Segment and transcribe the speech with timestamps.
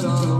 [0.00, 0.37] sun.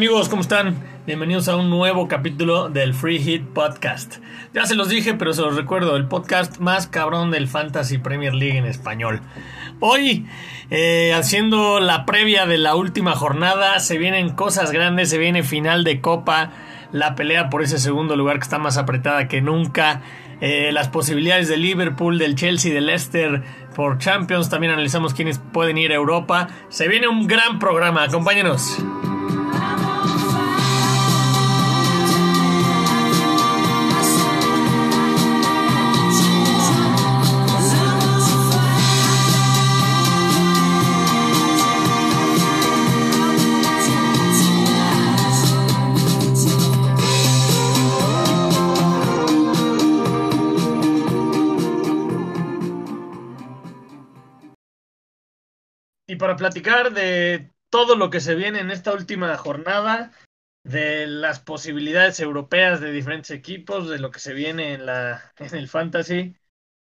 [0.00, 0.30] Amigos?
[0.30, 0.82] ¿Cómo están?
[1.06, 4.16] Bienvenidos a un nuevo capítulo del Free Hit Podcast.
[4.54, 8.32] Ya se los dije, pero se los recuerdo, el podcast más cabrón del Fantasy Premier
[8.32, 9.20] League en español.
[9.78, 10.26] Hoy,
[10.70, 15.84] eh, haciendo la previa de la última jornada, se vienen cosas grandes, se viene final
[15.84, 16.52] de Copa,
[16.92, 20.00] la pelea por ese segundo lugar que está más apretada que nunca.
[20.40, 23.42] Eh, las posibilidades de Liverpool, del Chelsea, del Leicester
[23.76, 24.48] por Champions.
[24.48, 26.48] También analizamos quiénes pueden ir a Europa.
[26.70, 28.04] Se viene un gran programa.
[28.04, 28.78] Acompáñenos.
[56.40, 60.10] Platicar de todo lo que se viene en esta última jornada,
[60.64, 65.54] de las posibilidades europeas de diferentes equipos, de lo que se viene en, la, en
[65.54, 66.34] el fantasy.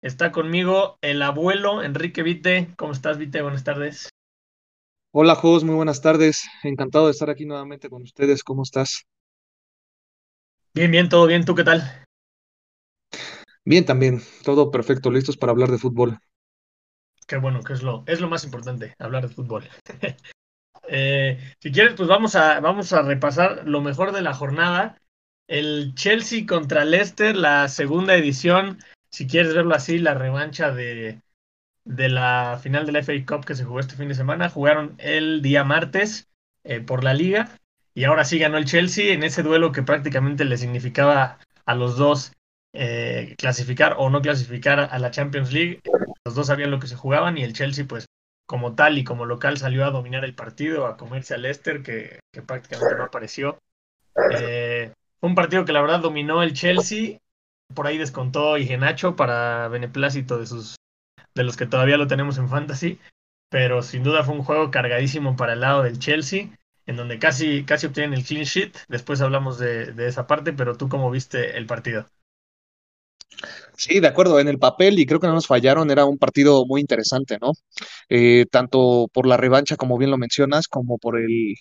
[0.02, 2.68] Está conmigo el abuelo Enrique Vite.
[2.76, 3.40] ¿Cómo estás, Vite?
[3.40, 4.10] Buenas tardes.
[5.10, 6.46] Hola, Jos, muy buenas tardes.
[6.62, 8.44] Encantado de estar aquí nuevamente con ustedes.
[8.44, 9.04] ¿Cómo estás?
[10.74, 11.46] Bien, bien, todo bien.
[11.46, 12.04] ¿Tú qué tal?
[13.64, 14.20] Bien, también.
[14.44, 15.10] Todo perfecto.
[15.10, 16.18] Listos para hablar de fútbol.
[17.26, 19.68] Qué bueno, que es lo, es lo más importante, hablar de fútbol.
[20.88, 24.96] Eh, si quieres, pues vamos a, vamos a repasar lo mejor de la jornada.
[25.48, 28.78] El Chelsea contra Leicester, la segunda edición,
[29.10, 31.20] si quieres verlo así, la revancha de,
[31.84, 34.48] de la final de la FA Cup que se jugó este fin de semana.
[34.48, 36.28] Jugaron el día martes
[36.62, 37.58] eh, por la liga
[37.94, 41.96] y ahora sí ganó el Chelsea en ese duelo que prácticamente le significaba a los
[41.96, 42.32] dos
[42.78, 45.80] eh, clasificar o no clasificar a la Champions League.
[46.24, 48.06] Los dos sabían lo que se jugaban y el Chelsea, pues,
[48.46, 52.20] como tal y como local, salió a dominar el partido, a comerse al Leicester, que,
[52.46, 53.58] prácticamente no apareció.
[54.38, 57.18] Eh, un partido que la verdad dominó el Chelsea.
[57.74, 60.76] Por ahí descontó Igenacho para beneplácito de sus
[61.34, 63.00] de los que todavía lo tenemos en fantasy.
[63.48, 66.50] Pero sin duda fue un juego cargadísimo para el lado del Chelsea,
[66.84, 68.76] en donde casi, casi obtienen el clean sheet.
[68.88, 72.06] Después hablamos de, de esa parte, pero tú cómo viste el partido.
[73.76, 76.64] Sí, de acuerdo, en el papel, y creo que no nos fallaron, era un partido
[76.66, 77.52] muy interesante, ¿no?
[78.08, 81.54] Eh, tanto por la revancha, como bien lo mencionas, como por el,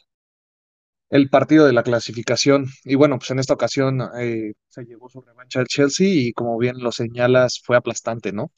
[1.09, 2.68] el partido de la clasificación.
[2.84, 6.58] Y bueno, pues en esta ocasión eh, se llevó su revancha el Chelsea y como
[6.58, 8.52] bien lo señalas, fue aplastante, ¿no?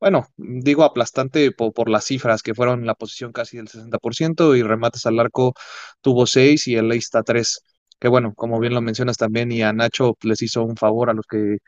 [0.00, 5.06] Bueno, digo aplastante por, las cifras, que fueron la posición casi del 60% y remates
[5.06, 5.54] al arco
[6.00, 7.60] tuvo 6 y el Leicester 3
[7.98, 11.14] que bueno, como bien lo mencionas también, y a Nacho les hizo un favor a
[11.14, 11.58] los que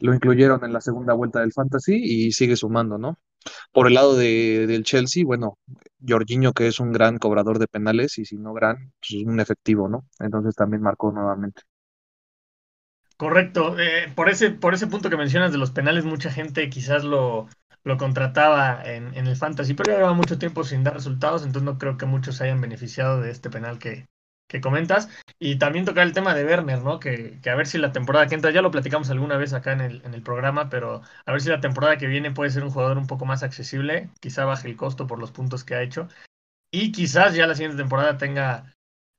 [0.00, 3.18] lo incluyeron en la segunda vuelta del Fantasy y sigue sumando, ¿no?
[3.72, 5.58] Por el lado de, del Chelsea, bueno,
[6.06, 9.88] Jorginho, que es un gran cobrador de penales, y si no gran, pues un efectivo,
[9.88, 10.06] ¿no?
[10.18, 11.62] Entonces también marcó nuevamente.
[13.16, 13.78] Correcto.
[13.78, 17.48] Eh, por, ese, por ese punto que mencionas de los penales, mucha gente quizás lo,
[17.82, 21.64] lo contrataba en, en el Fantasy, pero ya lleva mucho tiempo sin dar resultados, entonces
[21.64, 24.06] no creo que muchos se hayan beneficiado de este penal que,
[24.48, 25.08] que comentas.
[25.38, 26.98] Y también tocar el tema de Werner, ¿no?
[26.98, 29.72] Que, que, a ver si la temporada que entra, ya lo platicamos alguna vez acá
[29.72, 32.64] en el, en el programa, pero a ver si la temporada que viene puede ser
[32.64, 35.82] un jugador un poco más accesible, quizá baje el costo por los puntos que ha
[35.82, 36.08] hecho.
[36.72, 38.74] Y quizás ya la siguiente temporada tenga,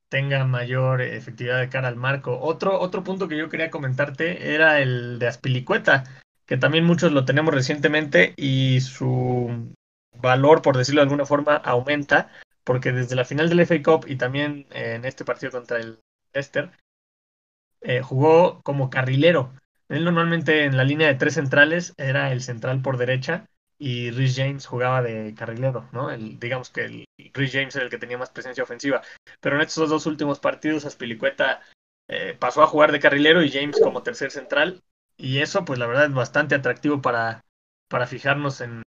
[0.10, 2.40] tenga mayor efectividad de cara al marco.
[2.40, 6.04] Otro, otro punto que yo quería comentarte era el de Aspilicueta,
[6.46, 9.74] que también muchos lo tenemos recientemente y su
[10.20, 12.30] valor, por decirlo de alguna forma, aumenta
[12.70, 15.98] porque desde la final del FA Cup y también en este partido contra el
[16.36, 16.70] Leicester,
[17.82, 19.56] eh, jugó como carrilero.
[19.88, 23.48] Él normalmente en la línea de tres centrales era el central por derecha
[23.80, 26.16] y Rhys James jugaba de carrilero, ¿no?
[26.16, 29.02] Digamos que el, James era el que tenía más presencia ofensiva.
[29.40, 31.62] Pero en estos dos últimos partidos, Aspilicueta
[32.08, 34.84] eh, pasó a jugar de carrilero y James como tercer central.
[35.18, 37.44] Y eso, pues la verdad, es bastante atractivo para,
[37.88, 38.84] para fijarnos en,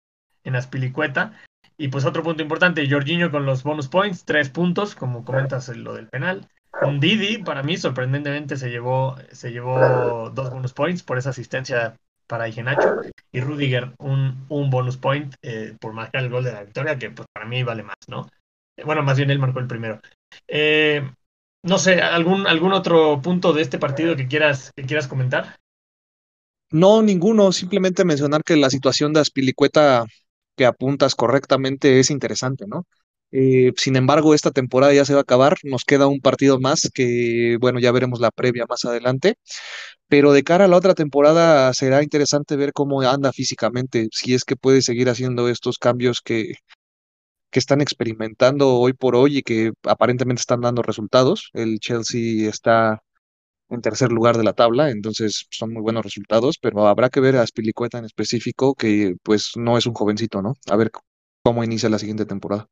[0.44, 1.38] en Aspilicueta.
[1.78, 5.94] Y pues otro punto importante, Jorginho con los bonus points, tres puntos, como comentas lo
[5.94, 6.48] del penal.
[6.82, 11.96] Un Didi, para mí, sorprendentemente, se llevó, se llevó dos bonus points por esa asistencia
[12.26, 13.02] para Igenacho.
[13.32, 17.10] Y Rudiger, un, un bonus point eh, por marcar el gol de la victoria, que
[17.10, 18.28] pues, para mí vale más, ¿no?
[18.84, 20.00] Bueno, más bien él marcó el primero.
[20.48, 21.08] Eh,
[21.62, 25.56] no sé, ¿algún, ¿algún otro punto de este partido que quieras, que quieras comentar?
[26.70, 27.52] No, ninguno.
[27.52, 30.04] Simplemente mencionar que la situación de Aspilicueta
[30.56, 32.86] que apuntas correctamente es interesante, ¿no?
[33.32, 36.90] Eh, sin embargo, esta temporada ya se va a acabar, nos queda un partido más
[36.94, 39.36] que, bueno, ya veremos la previa más adelante,
[40.08, 44.44] pero de cara a la otra temporada será interesante ver cómo anda físicamente, si es
[44.44, 46.54] que puede seguir haciendo estos cambios que,
[47.50, 51.50] que están experimentando hoy por hoy y que aparentemente están dando resultados.
[51.54, 53.02] El Chelsea está
[53.68, 57.36] en tercer lugar de la tabla, entonces son muy buenos resultados, pero habrá que ver
[57.36, 60.54] a Spilicueta en específico, que pues no es un jovencito, ¿no?
[60.70, 60.90] A ver
[61.42, 62.68] cómo inicia la siguiente temporada.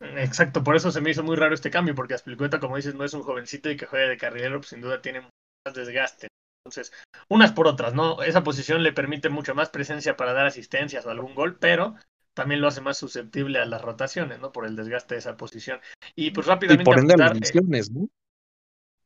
[0.00, 3.04] Exacto, por eso se me hizo muy raro este cambio, porque Aspilicueta, como dices, no
[3.04, 6.28] es un jovencito y que juegue de carrilero, pues sin duda tiene más desgaste.
[6.64, 6.92] Entonces,
[7.28, 8.22] unas por otras, ¿no?
[8.22, 11.94] Esa posición le permite mucho más presencia para dar asistencias o algún gol, pero
[12.34, 14.52] también lo hace más susceptible a las rotaciones, ¿no?
[14.52, 15.80] Por el desgaste de esa posición.
[16.14, 16.82] Y pues rápidamente.
[16.82, 18.08] Y por ende las lesiones, ¿no?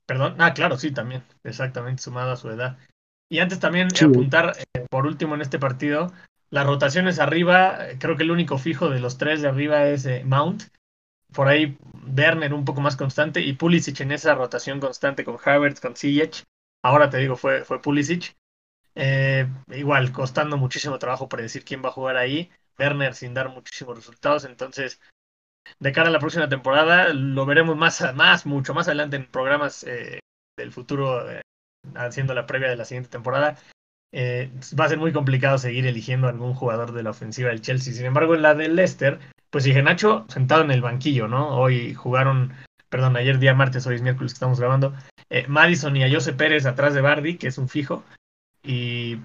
[0.06, 2.78] Perdón, ah, claro, sí, también, exactamente, sumado a su edad.
[3.32, 6.12] Y antes también apuntar, eh, por último en este partido,
[6.50, 10.04] las rotaciones arriba, eh, creo que el único fijo de los tres de arriba es
[10.04, 10.64] eh, Mount.
[11.32, 11.78] Por ahí
[12.14, 16.44] Werner un poco más constante y Pulisic en esa rotación constante con Havertz, con Ziyech.
[16.82, 18.36] Ahora te digo, fue, fue Pulisic.
[19.68, 22.50] igual, costando muchísimo trabajo predecir quién va a jugar ahí.
[22.78, 24.44] Werner sin dar muchísimos resultados.
[24.44, 25.00] Entonces,
[25.78, 29.84] de cara a la próxima temporada, lo veremos más, más mucho más adelante en programas
[29.84, 30.20] eh,
[30.56, 31.42] del futuro, eh,
[31.94, 33.56] haciendo la previa de la siguiente temporada.
[34.14, 37.94] Eh, va a ser muy complicado seguir eligiendo algún jugador de la ofensiva del Chelsea.
[37.94, 39.18] Sin embargo, en la del Leicester,
[39.50, 41.48] pues dije Nacho sentado en el banquillo, ¿no?
[41.56, 42.52] Hoy jugaron,
[42.88, 44.94] perdón, ayer día martes, hoy es miércoles que estamos grabando,
[45.48, 48.04] Madison y a Jose Pérez atrás de Bardi, que es un fijo.
[48.62, 49.18] Y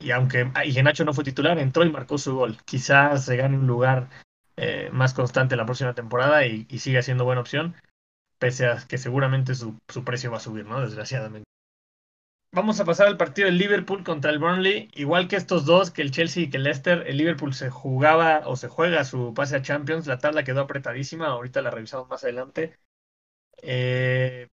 [0.00, 2.56] y aunque Igenacho no fue titular, entró y marcó su gol.
[2.64, 4.08] Quizás se gane un lugar
[4.60, 7.76] eh, más constante la próxima temporada y, siga siendo buena opción,
[8.40, 10.80] pese a que seguramente su, precio va a subir, ¿no?
[10.80, 11.48] Desgraciadamente.
[12.50, 14.90] Vamos a pasar al partido del Liverpool contra el Burnley.
[14.94, 18.42] Igual que estos dos, que el Chelsea y que el Leicester, el Liverpool se jugaba
[18.46, 20.08] o se juega su pase a Champions.
[20.08, 22.76] La tabla quedó apretadísima, ahorita la revisamos más adelante.
[23.62, 24.48] Eh,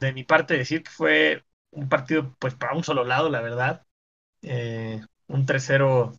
[0.00, 3.86] de mi parte, decir que fue un partido pues para un solo lado, la verdad.
[4.42, 6.18] Eh, un 3-0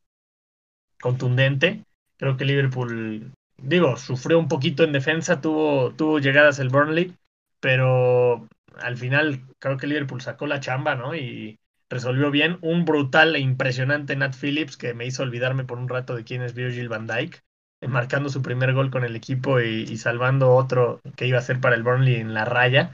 [0.99, 1.85] contundente.
[2.19, 7.15] Creo que Liverpool, digo, sufrió un poquito en defensa, tuvo, tuvo llegadas el Burnley,
[7.61, 11.15] pero al final creo que Liverpool sacó la chamba, ¿no?
[11.15, 11.57] Y
[11.89, 12.59] resolvió bien.
[12.61, 16.41] Un brutal e impresionante Nat Phillips que me hizo olvidarme por un rato de quién
[16.43, 17.41] es Virgil van Dijk,
[17.87, 21.61] marcando su primer gol con el equipo y, y salvando otro que iba a ser
[21.61, 22.91] para el Burnley en la raya.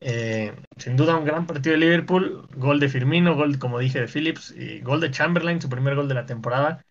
[0.00, 4.08] Eh, sin duda un gran partido de Liverpool, gol de Firmino, gol como dije de
[4.08, 6.84] Phillips y gol de Chamberlain, su primer gol de la temporada.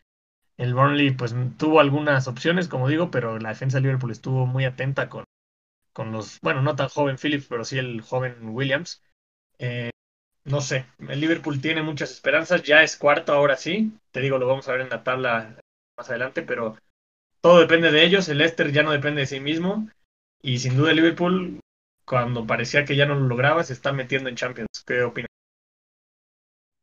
[0.59, 4.65] El Burnley pues tuvo algunas opciones, como digo, pero la defensa de Liverpool estuvo muy
[4.65, 5.23] atenta con,
[5.93, 9.03] con los, bueno, no tan joven Phillips, pero sí el joven Williams.
[9.59, 9.91] Eh,
[10.45, 14.47] no sé, el Liverpool tiene muchas esperanzas, ya es cuarto ahora sí, te digo, lo
[14.47, 15.59] vamos a ver en la tabla
[15.97, 16.77] más adelante, pero
[17.41, 19.89] todo depende de ellos, el Leicester ya no depende de sí mismo
[20.41, 21.61] y sin duda el Liverpool
[22.05, 24.83] cuando parecía que ya no lo lograba, se está metiendo en Champions.
[24.85, 25.28] ¿Qué opinas?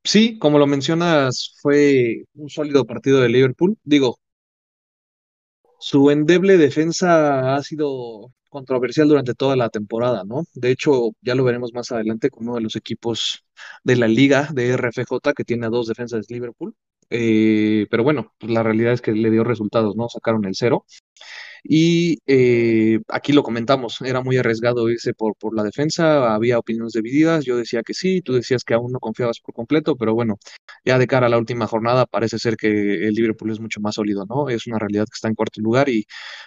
[0.06, 3.76] Sí, como lo mencionas, fue un sólido partido de Liverpool.
[3.84, 4.18] Digo,
[5.78, 10.44] su endeble defensa ha sido controversial durante toda la temporada, ¿no?
[10.54, 13.44] De hecho, ya lo veremos más adelante con uno de los equipos
[13.84, 16.74] de la liga de RFJ que tiene a dos defensas de Liverpool.
[17.10, 20.08] Eh, pero bueno, pues la realidad es que le dio resultados, ¿no?
[20.08, 20.84] Sacaron el cero.
[21.64, 26.92] Y eh, aquí lo comentamos, era muy arriesgado irse por, por la defensa, había opiniones
[26.92, 30.36] divididas, yo decía que sí, tú decías que aún no confiabas por completo, pero bueno,
[30.84, 32.68] ya de cara a la última jornada parece ser que
[33.06, 34.48] el Liverpool es mucho más sólido, ¿no?
[34.48, 36.06] Es una realidad que está en cuarto lugar y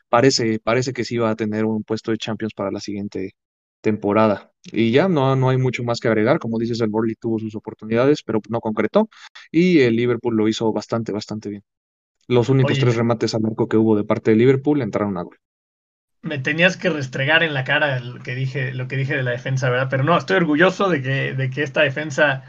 [0.09, 3.33] parece, parece que sí va a tener un puesto de Champions para la siguiente
[3.81, 4.51] temporada.
[4.71, 7.55] Y ya no, no hay mucho más que agregar, como dices, el Borley tuvo sus
[7.55, 9.09] oportunidades, pero no concretó
[9.51, 11.63] y el Liverpool lo hizo bastante, bastante bien.
[12.27, 15.37] Los únicos tres remates al arco que hubo de parte de Liverpool entraron a gol.
[16.21, 19.31] Me tenías que restregar en la cara lo que dije, lo que dije de la
[19.31, 19.87] defensa, ¿verdad?
[19.89, 22.43] Pero no, estoy orgulloso de que, de que esta defensa,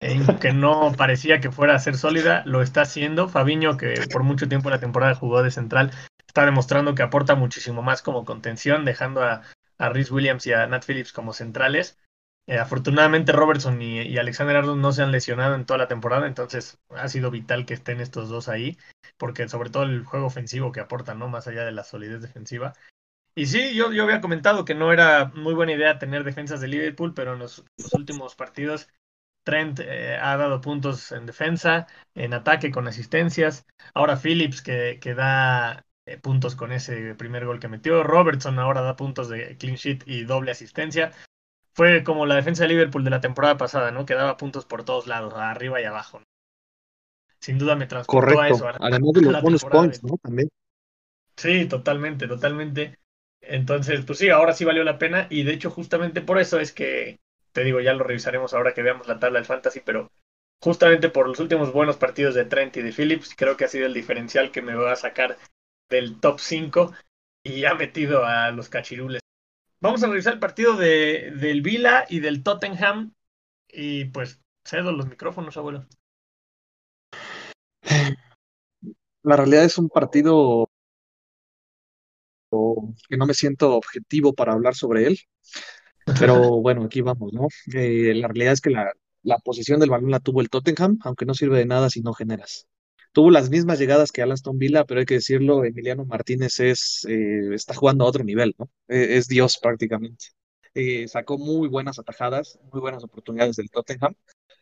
[0.00, 3.28] eh, que no parecía que fuera a ser sólida, lo está haciendo.
[3.28, 5.90] Fabiño, que por mucho tiempo la temporada jugó de central,
[6.26, 9.42] está demostrando que aporta muchísimo más como contención, dejando a,
[9.78, 11.98] a Rhys Williams y a Nat Phillips como centrales.
[12.46, 16.78] Eh, afortunadamente Robertson y, Alexander Arnold no se han lesionado en toda la temporada, entonces
[16.90, 18.76] ha sido vital que estén estos dos ahí,
[19.16, 21.28] porque sobre todo el juego ofensivo que aportan, ¿no?
[21.28, 22.74] Más allá de la solidez defensiva.
[23.34, 26.68] Y sí, yo, yo había comentado que no era muy buena idea tener defensas de
[26.68, 28.88] Liverpool, pero en los, últimos partidos
[29.44, 33.66] Trent eh, ha dado puntos en defensa, en ataque con asistencias.
[33.94, 38.02] Ahora Phillips que, que da eh, puntos con ese primer gol que metió.
[38.02, 41.12] Robertson ahora da puntos de clean sheet y doble asistencia
[41.74, 44.06] fue como la defensa de Liverpool de la temporada pasada, ¿no?
[44.06, 46.22] Que daba puntos por todos lados, arriba y abajo.
[47.40, 48.68] Sin duda me transportó a eso.
[48.68, 50.16] Además de los bonus points, ¿no?
[50.22, 50.48] También.
[51.36, 52.98] Sí, totalmente, totalmente.
[53.40, 56.72] Entonces, pues sí, ahora sí valió la pena y de hecho justamente por eso es
[56.72, 57.18] que,
[57.52, 60.10] te digo, ya lo revisaremos ahora que veamos la tabla del fantasy, pero
[60.62, 63.86] justamente por los últimos buenos partidos de Trent y de Phillips, creo que ha sido
[63.86, 65.36] el diferencial que me va a sacar
[65.88, 66.92] del top 5
[67.42, 69.20] y ha metido a los cachirules
[69.84, 73.12] Vamos a revisar el partido de, del Vila y del Tottenham.
[73.68, 75.86] Y pues cedo los micrófonos, abuelo.
[79.22, 80.70] La realidad es un partido
[82.50, 85.18] que no me siento objetivo para hablar sobre él.
[86.18, 87.48] Pero bueno, aquí vamos, ¿no?
[87.74, 88.90] Eh, la realidad es que la,
[89.22, 92.14] la posición del balón la tuvo el Tottenham, aunque no sirve de nada si no
[92.14, 92.66] generas
[93.14, 97.54] tuvo las mismas llegadas que Aston Villa, pero hay que decirlo, Emiliano Martínez es, eh,
[97.54, 98.68] está jugando a otro nivel, ¿no?
[98.88, 100.26] E, es Dios prácticamente.
[100.74, 104.14] Eh, sacó muy buenas atajadas, muy buenas oportunidades del Tottenham.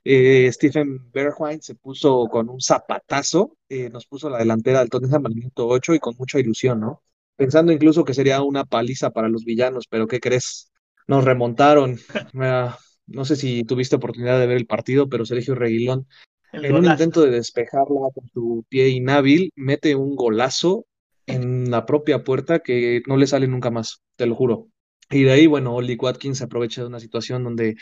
[0.05, 3.57] Eh, Stephen Bergwijn se puso con un zapatazo,
[3.91, 7.03] nos puso la delantera del Tottenham al minuto 8 y con mucha ilusión, ¿no?
[7.37, 10.71] Pensando incluso que sería una paliza para los villanos, pero ¿qué crees?
[11.09, 11.99] Nos remontaron.
[12.35, 16.07] Ah, no sé si tuviste oportunidad de ver el partido, pero Sergio Reguilón
[16.53, 20.87] en un intento de despejarla con su pie inhábil, mete un golazo
[21.27, 24.69] en la propia puerta que no le sale nunca más, te lo juro.
[25.11, 27.77] Y de ahí, bueno, Oli Watkins se aprovecha de una situación donde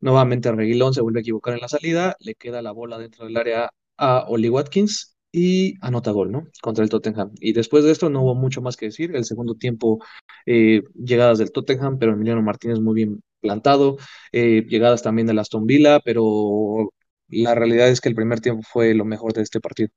[0.00, 3.36] nuevamente Reguilón se vuelve a equivocar en la salida, le queda la bola dentro del
[3.36, 6.46] área a Oli Watkins y anota gol, ¿no?
[6.62, 7.32] Contra el Tottenham.
[7.40, 9.14] Y después de esto no hubo mucho más que decir.
[9.14, 9.98] El segundo tiempo,
[10.46, 13.96] eh, llegadas del Tottenham, pero Emiliano Martínez muy bien plantado.
[14.32, 16.90] Eh, llegadas también de Aston Villa, pero
[17.28, 19.90] la realidad es que el primer tiempo fue lo mejor de este partido.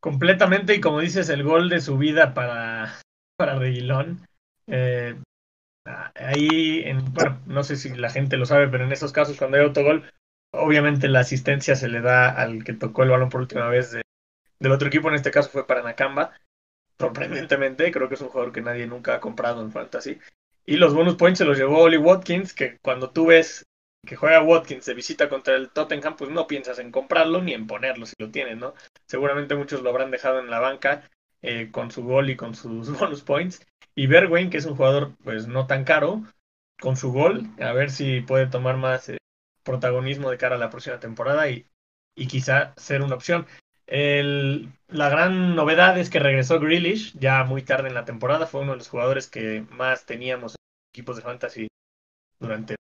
[0.00, 3.00] Completamente, y como dices, el gol de su vida para,
[3.36, 4.26] para Reguilón.
[4.66, 5.16] Eh,
[6.14, 9.56] ahí, en, bueno, no sé si la gente lo sabe, pero en esos casos, cuando
[9.56, 10.10] hay autogol,
[10.52, 14.72] obviamente la asistencia se le da al que tocó el balón por última vez del
[14.72, 16.32] otro equipo, en este caso fue para Nakamba.
[16.98, 20.18] Sorprendentemente, creo que es un jugador que nadie nunca ha comprado en Fantasy.
[20.66, 23.66] Y los bonus points se los llevó Oli Watkins, que cuando tú ves
[24.04, 27.66] que juega Watkins de visita contra el Tottenham, pues no piensas en comprarlo ni en
[27.66, 28.74] ponerlo si lo tienes, ¿no?
[29.06, 31.10] Seguramente muchos lo habrán dejado en la banca
[31.42, 33.66] eh, con su gol y con sus bonus points.
[33.94, 36.22] Y Bergwijn, que es un jugador pues no tan caro,
[36.80, 39.18] con su gol, a ver si puede tomar más eh,
[39.62, 41.66] protagonismo de cara a la próxima temporada y,
[42.14, 43.46] y quizá ser una opción.
[43.86, 48.62] El, la gran novedad es que regresó Grealish ya muy tarde en la temporada, fue
[48.62, 51.68] uno de los jugadores que más teníamos en equipos de fantasy
[52.38, 52.76] durante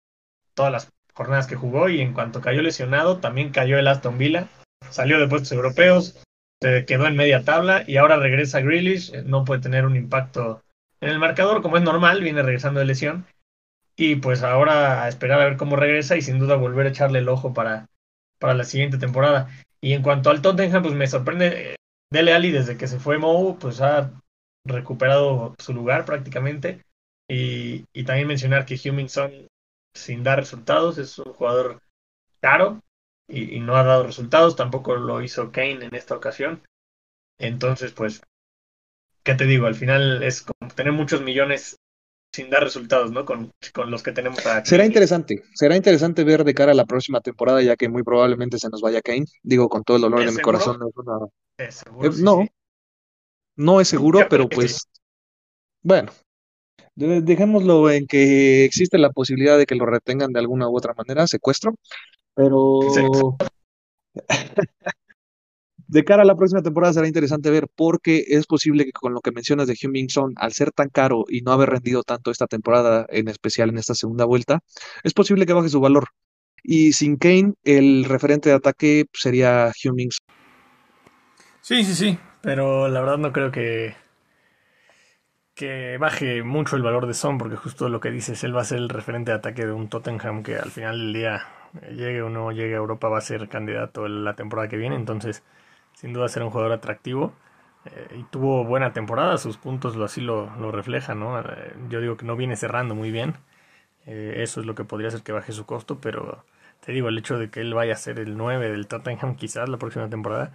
[0.54, 4.48] todas las jornadas que jugó y en cuanto cayó lesionado también cayó el Aston Villa,
[4.88, 6.22] salió de puestos europeos,
[6.62, 10.62] se quedó en media tabla y ahora regresa Grealish, eh, no puede tener un impacto
[11.02, 13.26] en el marcador como es normal, viene regresando de lesión
[13.96, 17.18] y pues ahora a esperar a ver cómo regresa y sin duda volver a echarle
[17.18, 17.86] el ojo para,
[18.38, 19.50] para la siguiente temporada.
[19.82, 21.76] Y en cuanto al Tottenham, pues me sorprende, eh,
[22.10, 24.10] Dele Ali desde que se fue Mou, pues ha
[24.64, 26.80] recuperado su lugar prácticamente.
[27.28, 29.49] Y, y también mencionar que Hummingson
[29.94, 30.98] sin dar resultados.
[30.98, 31.80] Es un jugador
[32.40, 32.82] caro
[33.28, 34.56] y, no ha dado resultados.
[34.56, 36.62] Tampoco lo hizo Kane en esta ocasión.
[37.38, 38.22] Entonces, pues,
[39.22, 39.66] ¿qué te digo?
[39.66, 41.78] Al final es como tener muchos millones
[42.32, 43.24] sin dar resultados, ¿no?
[43.24, 44.68] Con, con los que tenemos aquí.
[44.68, 48.58] Será interesante, será interesante ver de cara a la próxima temporada, ya que muy probablemente
[48.58, 49.26] se nos vaya Kane.
[49.42, 50.78] Digo, con todo el dolor de mi corazón.
[52.18, 52.46] no,
[53.56, 54.86] no es seguro, pero pues,
[55.82, 56.12] bueno,
[57.00, 61.26] Dejémoslo en que existe la posibilidad de que lo retengan de alguna u otra manera,
[61.26, 61.74] secuestro,
[62.34, 62.80] pero
[65.86, 69.20] de cara a la próxima temporada será interesante ver porque es posible que con lo
[69.20, 73.06] que mencionas de Hummingson, al ser tan caro y no haber rendido tanto esta temporada,
[73.08, 74.60] en especial en esta segunda vuelta,
[75.02, 76.08] es posible que baje su valor.
[76.62, 80.26] Y sin Kane, el referente de ataque sería Hummingson.
[81.62, 83.94] Sí, sí, sí, pero la verdad no creo que
[85.60, 88.64] que baje mucho el valor de Son, porque justo lo que dices, él va a
[88.64, 91.46] ser el referente de ataque de un Tottenham que al final del día,
[91.82, 94.96] eh, llegue o no llegue a Europa, va a ser candidato la temporada que viene.
[94.96, 95.42] Entonces,
[95.92, 97.34] sin duda será un jugador atractivo.
[97.84, 101.38] Eh, y tuvo buena temporada, sus puntos lo, así lo, lo reflejan, ¿no?
[101.40, 103.34] Eh, yo digo que no viene cerrando muy bien,
[104.06, 106.44] eso es lo que podría hacer que baje su costo, pero
[106.80, 109.68] te digo, el hecho de que él vaya a ser el 9 del Tottenham quizás
[109.68, 110.52] la próxima temporada,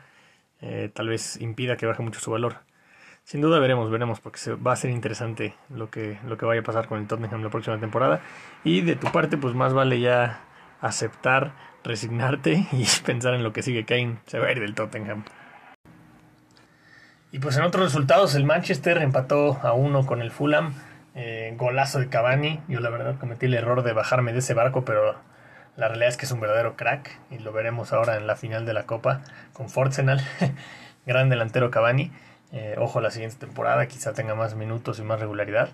[0.93, 2.64] tal vez impida que baje mucho su valor.
[3.25, 6.61] Sin duda veremos, veremos, porque se, va a ser interesante lo que, lo que vaya
[6.61, 8.21] a pasar con el Tottenham la próxima temporada.
[8.63, 10.41] Y de tu parte, pues más vale ya
[10.79, 11.53] aceptar,
[11.83, 13.83] resignarte y pensar en lo que sigue.
[13.83, 15.23] Kane se va a ir del Tottenham.
[17.31, 20.75] Y pues en otros resultados, el Manchester empató a uno con el Fulham.
[21.15, 22.59] Eh, golazo de Cavani.
[22.67, 25.15] Yo la verdad cometí el error de bajarme de ese barco, pero
[25.77, 27.19] la realidad es que es un verdadero crack.
[27.31, 30.21] Y lo veremos ahora en la final de la Copa con Forzenal.
[31.07, 32.11] Gran delantero Cavani.
[32.51, 35.69] Eh, ojo la siguiente temporada, quizá tenga más minutos y más regularidad.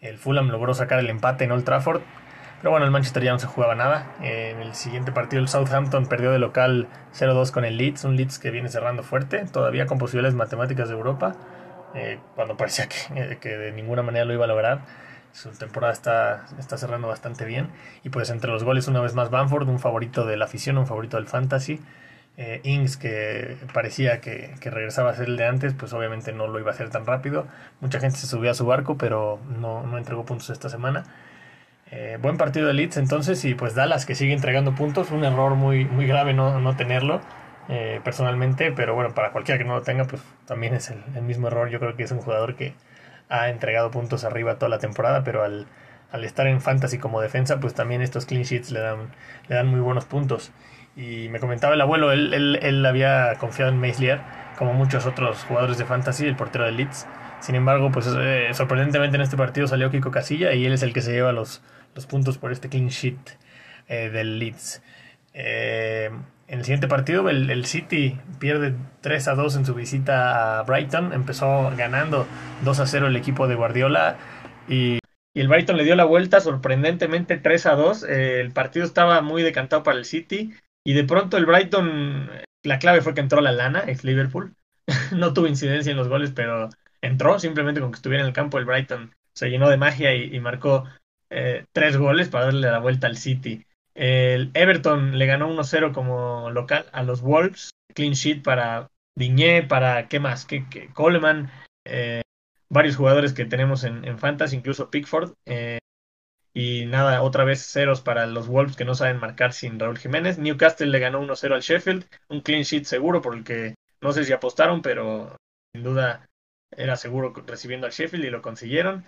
[0.00, 2.02] El Fulham logró sacar el empate en Old Trafford
[2.60, 4.14] pero bueno, el Manchester ya no se jugaba nada.
[4.22, 8.38] en el siguiente partido el Southampton perdió de local 0-2 con el Leeds, un Leeds
[8.38, 11.36] que viene cerrando fuerte, todavía con posibilidades matemáticas de Europa,
[11.94, 14.80] eh, cuando parecía que, que, de ninguna manera lo iba a lograr.
[15.32, 17.68] Su temporada está, está cerrando bastante bien.
[18.04, 20.86] Y pues entre los goles una vez más Bamford, un favorito de la afición, un
[20.86, 21.80] favorito del fantasy.
[22.36, 26.46] Eh, Ings, que parecía que, que, regresaba a ser el de antes, pues obviamente no
[26.46, 27.46] lo iba a hacer tan rápido.
[27.80, 31.04] Mucha gente se subió a su barco, pero no, no entregó puntos esta semana.
[31.92, 35.56] Eh, buen partido de Leeds entonces y pues Dallas que sigue entregando puntos, un error
[35.56, 37.20] muy, muy grave no, no tenerlo
[37.68, 41.48] eh, personalmente, pero bueno, para cualquiera que no lo tenga pues también es el, mismo
[41.48, 42.74] error, yo creo que es un jugador que
[43.28, 45.66] ha entregado puntos arriba toda la temporada, pero al,
[46.12, 49.10] al estar en fantasy como defensa pues también estos clean sheets le dan,
[49.48, 50.52] le dan muy buenos puntos.
[51.00, 54.20] Y me comentaba el abuelo, él, él, él había confiado en Meislier
[54.58, 57.06] como muchos otros jugadores de fantasy, el portero de Leeds.
[57.40, 60.92] Sin embargo, pues eh, sorprendentemente en este partido salió Kiko Casilla y él es el
[60.92, 61.62] que se lleva los,
[61.94, 63.38] los puntos por este clean sheet
[63.88, 64.82] eh, del Leeds.
[65.32, 66.10] Eh,
[66.48, 71.14] en el siguiente partido, el, City pierde 3 a 2 en su visita a Brighton.
[71.14, 72.26] Empezó ganando
[72.62, 74.18] 2 a 0 el equipo de Guardiola
[74.68, 74.98] y,
[75.32, 78.02] y el Brighton le dio la vuelta sorprendentemente 3 a 2.
[78.02, 80.52] Eh, el partido estaba muy decantado para el City
[80.84, 82.30] y de pronto el Brighton,
[82.62, 84.54] la clave fue que entró la lana, ex Liverpool.
[85.12, 86.68] no tuvo incidencia en los goles, pero
[87.00, 89.14] entró simplemente con que estuviera en el campo el Brighton.
[89.34, 90.84] Se llenó de magia y marcó
[91.30, 93.64] eh, tres goles para darle la vuelta al City.
[93.94, 97.70] El Everton le ganó 1-0 como local a los Wolves.
[97.94, 101.50] Clean sheet para Diñé, para qué más, que, Coleman,
[101.84, 102.22] eh,
[102.68, 105.34] varios jugadores que tenemos en, Fantasy, incluso Pickford.
[105.46, 105.78] Eh,
[106.52, 110.38] y nada, otra vez ceros para los Wolves que no saben marcar sin Raúl Jiménez.
[110.38, 114.24] Newcastle le ganó 1-0 al Sheffield, un clean sheet seguro por el que no sé
[114.24, 115.36] si apostaron, pero
[115.72, 116.28] sin duda
[116.70, 119.06] era seguro recibiendo al Sheffield y lo consiguieron.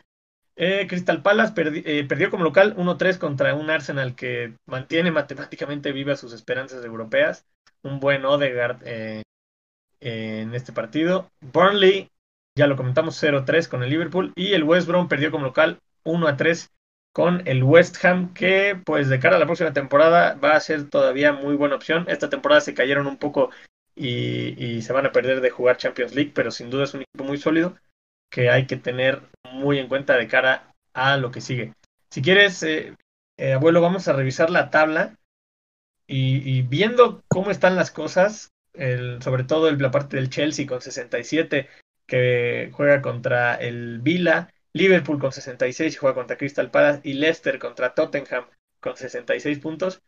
[0.55, 6.21] Eh, Crystal Palace eh, perdió como local 1-3 contra un Arsenal que mantiene matemáticamente vivas
[6.21, 7.47] sus esperanzas europeas.
[7.83, 9.23] Un buen Odegaard eh,
[10.01, 11.31] en este partido.
[11.41, 12.11] Burnley,
[12.57, 14.33] ya lo comentamos, 0-3 con el Liverpool.
[14.37, 16.69] Y el West Brom perdió como local 1-3
[17.13, 20.89] con el West Ham, que pues de cara a la próxima temporada va a ser
[20.89, 22.07] todavía muy buena opción.
[22.09, 23.51] Esta temporada se cayeron un poco
[23.95, 27.03] y, y se van a perder de jugar Champions League, pero sin duda es un
[27.03, 27.77] equipo muy sólido
[28.31, 29.21] que hay que tener
[29.53, 31.75] muy en cuenta de cara a lo que sigue.
[32.11, 32.95] Si quieres, eh,
[33.39, 35.17] eh, abuelo, vamos a revisar la tabla
[36.07, 38.51] y, viendo cómo están las cosas,
[39.21, 41.69] sobre todo la parte del Chelsea con 67
[42.07, 47.59] que juega contra el Vila, Liverpool con 66 y juega contra Crystal Palace y Leicester
[47.59, 48.47] contra Tottenham
[48.81, 50.03] con 66 puntos.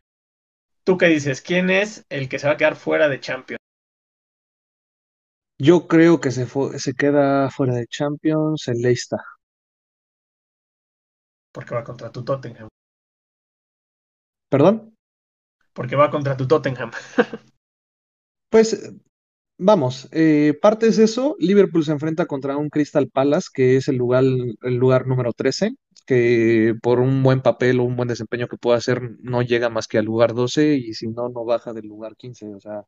[0.84, 1.40] ¿Tú qué dices?
[1.40, 3.60] ¿Quién es el que se va a quedar fuera de Champions?
[5.58, 6.46] Yo creo que se,
[6.78, 9.20] se queda fuera de Champions el Leicester.
[11.52, 12.68] Porque va contra tu Tottenham.
[14.48, 14.94] ¿Perdón?
[15.72, 16.90] Porque va contra tu Tottenham.
[18.50, 18.92] pues
[19.64, 21.36] vamos, eh, parte es eso.
[21.38, 25.76] Liverpool se enfrenta contra un Crystal Palace, que es el lugar, el lugar número 13,
[26.06, 29.88] que por un buen papel o un buen desempeño que pueda hacer no llega más
[29.88, 32.54] que al lugar 12 y si no, no baja del lugar 15.
[32.54, 32.84] O sea,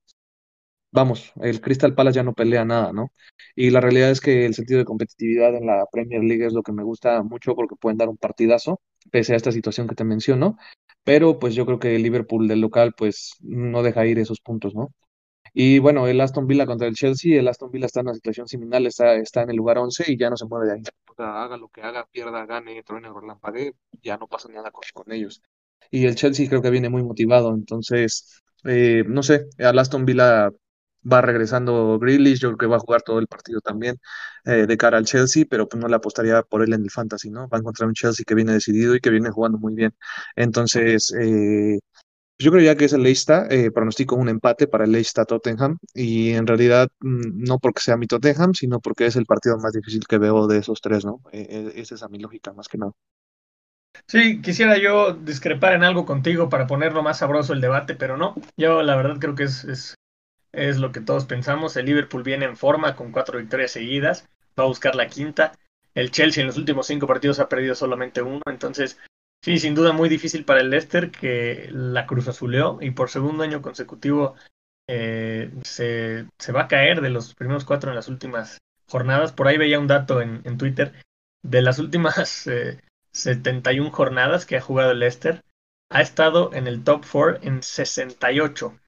[0.92, 3.12] vamos, el Crystal Palace ya no pelea nada, ¿no?
[3.54, 6.62] Y la realidad es que el sentido de competitividad en la Premier League es lo
[6.62, 10.04] que me gusta mucho porque pueden dar un partidazo, pese a esta situación que te
[10.04, 10.56] menciono,
[11.04, 14.90] pero pues yo creo que Liverpool del local pues no deja ir esos puntos, ¿no?
[15.58, 18.46] Y bueno, el Aston Villa contra el Chelsea, el Aston Villa está en una situación
[18.46, 20.82] similar, está, está en el lugar 11 y ya no se mueve de ahí.
[21.16, 25.40] haga lo que haga, pierda, gane, truene, relampague, ya no pasa nada con, con ellos.
[25.90, 30.50] Y el Chelsea creo que viene muy motivado, entonces, eh, no sé, al Aston Villa
[31.10, 33.96] va regresando Grealish, yo creo que va a jugar todo el partido también
[34.44, 37.30] eh, de cara al Chelsea, pero pues no le apostaría por él en el fantasy,
[37.30, 37.48] ¿no?
[37.48, 39.94] Va a encontrar un Chelsea que viene decidido y que viene jugando muy bien.
[40.34, 41.78] Entonces, eh,
[42.38, 45.78] yo creo ya que es el Leicester, eh, pronostico un empate para el Leicester Tottenham
[45.94, 49.72] y en realidad mm, no porque sea mi Tottenham, sino porque es el partido más
[49.72, 51.20] difícil que veo de esos tres, ¿no?
[51.32, 52.92] esa es a mi lógica más que nada.
[54.06, 58.34] Sí, quisiera yo discrepar en algo contigo para ponerlo más sabroso el debate, pero no.
[58.56, 59.96] Yo la verdad creo que es,
[60.52, 61.76] es lo que todos pensamos.
[61.76, 65.52] El Liverpool viene en forma con cuatro victorias seguidas, va a buscar la quinta.
[65.94, 68.98] El Chelsea en los últimos cinco partidos ha perdido solamente uno, entonces
[69.42, 73.44] sí, sin duda muy difícil para el Leicester que la Cruz Azuleó y por segundo
[73.44, 74.34] año consecutivo
[74.88, 79.32] eh, se, se, va a caer de los primeros cuatro en las últimas jornadas.
[79.32, 80.94] Por ahí veía un dato en, en Twitter
[81.42, 82.80] de las últimas eh,
[83.12, 85.42] 71 jornadas que ha jugado el Leicester,
[85.90, 88.78] ha estado en el top 4 en 68.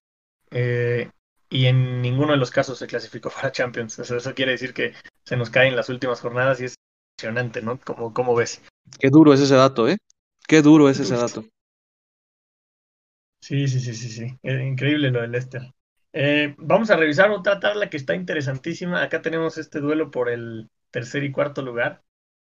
[0.50, 1.11] Eh,
[1.50, 3.98] y en ninguno de los casos se clasificó para Champions.
[3.98, 6.74] Eso, quiere decir que se nos cae en las últimas jornadas y es
[7.16, 7.78] impresionante, ¿no?
[7.80, 8.62] Como, ¿Cómo ves?
[8.98, 9.98] Qué duro es ese dato, ¿eh?
[10.48, 11.44] Qué duro es ese dato.
[13.40, 14.38] Sí, sí, sí, sí, sí.
[14.42, 15.74] Es increíble lo del Leicester.
[16.14, 19.02] Eh, vamos a revisar otra tabla que está interesantísima.
[19.02, 22.02] Acá tenemos este duelo por el tercer y cuarto lugar.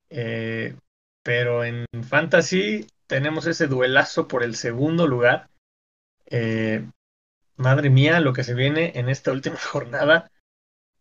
[0.10, 0.76] Eh,
[1.22, 5.50] pero en Fantasy tenemos ese duelazo por el segundo lugar.
[6.26, 6.90] Eh,
[7.58, 10.32] madre mía, lo que se viene en esta última jornada.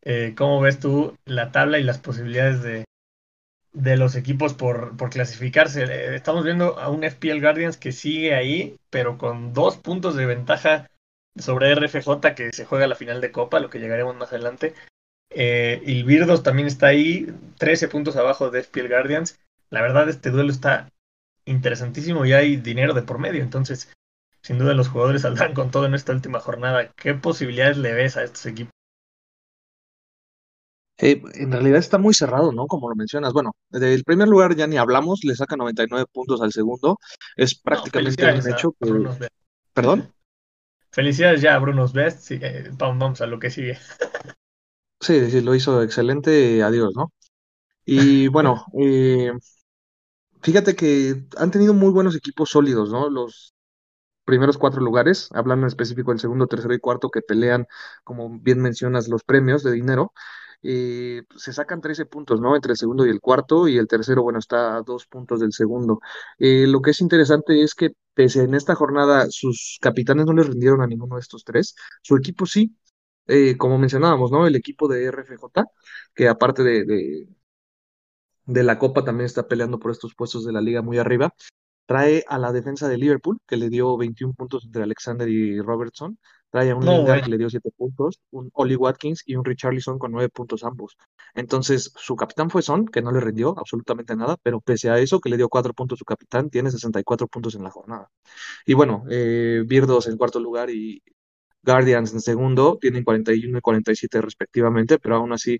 [0.03, 2.85] Eh, ¿Cómo ves tú la tabla y las posibilidades de,
[3.73, 5.85] de los equipos por, por clasificarse?
[5.85, 10.27] Eh, estamos viendo a un FPL Guardians que sigue ahí, pero con dos puntos de
[10.27, 10.89] ventaja
[11.37, 14.75] sobre RFJ que se juega la final de Copa, lo que llegaremos más adelante.
[15.31, 17.27] Eh, y Birdos también está ahí,
[17.59, 19.39] 13 puntos abajo de FPL Guardians
[19.73, 20.93] la verdad este duelo está
[21.47, 23.91] interesantísimo y hay dinero de por medio, entonces
[24.43, 26.93] sin duda los jugadores saldrán con todo en esta última jornada.
[26.93, 28.73] ¿Qué posibilidades le ves a estos equipos?
[31.03, 32.67] Eh, en realidad está muy cerrado, ¿no?
[32.67, 33.33] Como lo mencionas.
[33.33, 36.99] Bueno, del primer lugar ya ni hablamos, le saca 99 puntos al segundo.
[37.37, 39.29] Es prácticamente no, un hecho que...
[39.75, 40.13] ¿Perdón?
[40.91, 42.21] Felicidades ya a Bruno's Best.
[42.21, 43.79] Sí, eh, vamos a lo que sigue.
[45.01, 46.63] Sí, sí, lo hizo excelente.
[46.63, 47.13] Adiós, ¿no?
[47.85, 49.33] Y bueno, eh,
[50.43, 53.09] Fíjate que han tenido muy buenos equipos sólidos, ¿no?
[53.09, 53.55] Los
[54.25, 57.67] primeros cuatro lugares, hablando en específico del segundo, tercero y cuarto, que pelean,
[58.05, 60.13] como bien mencionas, los premios de dinero,
[60.63, 62.55] eh, se sacan 13 puntos, ¿no?
[62.57, 65.53] Entre el segundo y el cuarto, y el tercero, bueno, está a dos puntos del
[65.53, 66.01] segundo.
[66.39, 70.47] Eh, lo que es interesante es que, pese en esta jornada, sus capitanes no les
[70.49, 72.77] rindieron a ninguno de estos tres, su equipo sí,
[73.27, 74.47] eh, como mencionábamos, ¿no?
[74.47, 75.65] El equipo de RFJ,
[76.15, 77.27] que aparte de
[78.47, 81.35] de la Copa también está peleando por estos puestos de la liga muy arriba.
[81.87, 86.19] Trae a la defensa de Liverpool, que le dio 21 puntos entre Alexander y Robertson.
[86.53, 89.45] Trae a un no, Lingard que le dio 7 puntos, un Oli Watkins y un
[89.45, 90.99] Richarlison con 9 puntos ambos.
[91.35, 95.19] Entonces, su capitán fue Son, que no le rindió absolutamente nada, pero pese a eso,
[95.19, 98.11] que le dio 4 puntos su capitán, tiene 64 puntos en la jornada.
[98.67, 101.03] Y bueno, eh, Birdos en cuarto lugar y
[101.63, 105.59] Guardians en segundo, tienen 41 y 47 respectivamente, pero aún así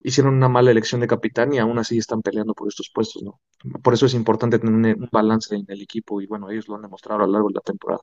[0.00, 3.40] hicieron una mala elección de capitán y aún así están peleando por estos puestos, ¿no?
[3.82, 6.82] Por eso es importante tener un balance en el equipo y bueno, ellos lo han
[6.82, 8.02] demostrado a lo largo de la temporada.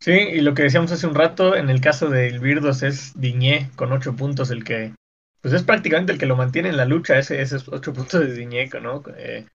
[0.00, 3.70] Sí, y lo que decíamos hace un rato, en el caso del Birdos es Diñé
[3.76, 4.94] con ocho puntos el que,
[5.42, 8.32] pues es prácticamente el que lo mantiene en la lucha, ese, esos ocho puntos de
[8.32, 9.02] Diñé, ¿no?
[9.18, 9.46] Eh,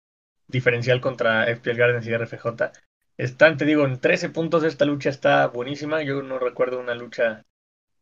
[0.47, 2.71] diferencial contra FPL Gardens y RFJ.
[3.17, 6.03] Están, te digo, en 13 puntos esta lucha está buenísima.
[6.03, 7.43] Yo no recuerdo una lucha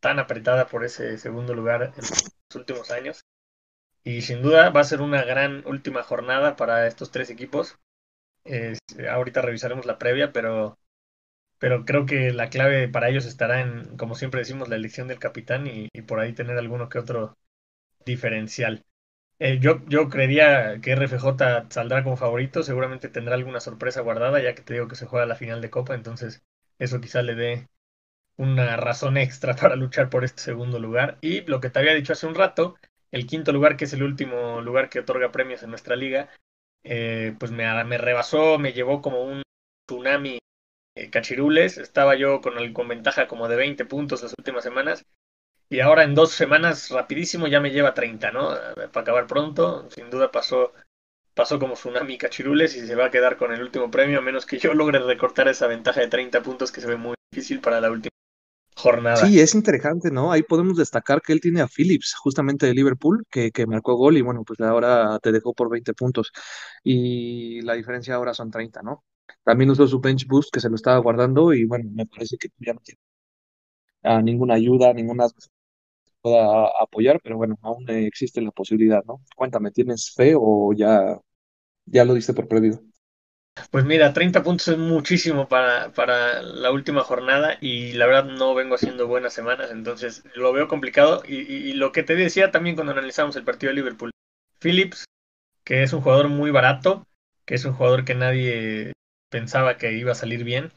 [0.00, 3.24] tan apretada por ese segundo lugar en los últimos años.
[4.04, 7.78] Y sin duda va a ser una gran última jornada para estos tres equipos.
[9.10, 10.78] ahorita revisaremos la previa, pero,
[11.64, 15.18] pero creo que la clave para ellos estará en, como siempre decimos, la elección del
[15.18, 17.38] capitán y, por ahí tener alguno que otro
[18.04, 18.84] diferencial.
[19.38, 24.54] Eh, yo, yo creería que RFJ saldrá como favorito, seguramente tendrá alguna sorpresa guardada, ya
[24.54, 26.44] que te digo que se juega la final de Copa, entonces
[26.78, 27.68] eso quizá le dé
[28.36, 31.16] una razón extra para luchar por este segundo lugar.
[31.22, 32.76] Y lo que te había dicho hace un rato,
[33.10, 36.28] el quinto lugar, que es el último lugar que otorga premios en nuestra liga,
[36.82, 39.42] eh, pues me, me, rebasó, me llevó como un
[39.88, 40.40] tsunami
[40.94, 41.78] eh, cachirules.
[41.78, 45.04] Estaba yo con, el, con ventaja como de 20 puntos las últimas semanas.
[45.68, 48.50] Y ahora en dos semanas, rapidísimo, ya me lleva 30, ¿no?
[48.92, 50.72] Para acabar pronto, sin duda pasó,
[51.34, 54.46] pasó como tsunami cachirules y se va a quedar con el último premio, a menos
[54.46, 57.80] que yo logre recortar esa ventaja de 30 puntos que se ve muy difícil para
[57.80, 58.10] la última
[58.76, 59.16] jornada.
[59.16, 60.30] Sí, es interesante, ¿no?
[60.30, 64.18] Ahí podemos destacar que él tiene a Phillips, justamente de Liverpool, que, que marcó gol
[64.18, 66.30] y bueno, pues ahora te dejó por 20 puntos
[66.82, 69.02] y la diferencia ahora son 30, ¿no?
[69.42, 72.48] También usó su bench boost que se lo estaba guardando y bueno, me parece que
[72.58, 72.98] ya no tiene
[74.22, 75.26] ninguna ayuda, ninguna
[76.20, 79.20] pueda apoyar, pero bueno, aún existe la posibilidad, ¿no?
[79.36, 81.18] Cuéntame, ¿tienes fe o ya,
[81.86, 82.80] ya lo diste por perdido?
[83.70, 88.54] Pues mira, 30 puntos es muchísimo para, para la última jornada y la verdad no
[88.54, 91.22] vengo haciendo buenas semanas, entonces lo veo complicado.
[91.26, 94.10] Y, y, lo que te decía también cuando analizamos el partido de Liverpool,
[94.60, 95.04] Phillips,
[95.62, 97.06] que es un jugador muy barato,
[97.44, 98.93] que es un jugador que nadie
[99.34, 100.72] pensaba que iba a salir bien.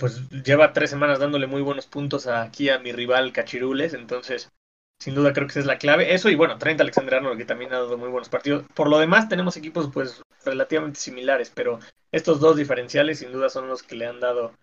[0.00, 4.50] Pues lleva tres semanas dándole muy buenos puntos aquí a mi rival Cachirules, entonces
[4.98, 6.12] sin duda creo que esa es la clave.
[6.12, 8.64] Eso y bueno, 30 Alexander Arnold que también ha dado muy buenos partidos.
[8.74, 11.78] Por lo demás tenemos equipos pues relativamente similares, pero
[12.10, 14.56] estos dos diferenciales sin duda son los que le han dado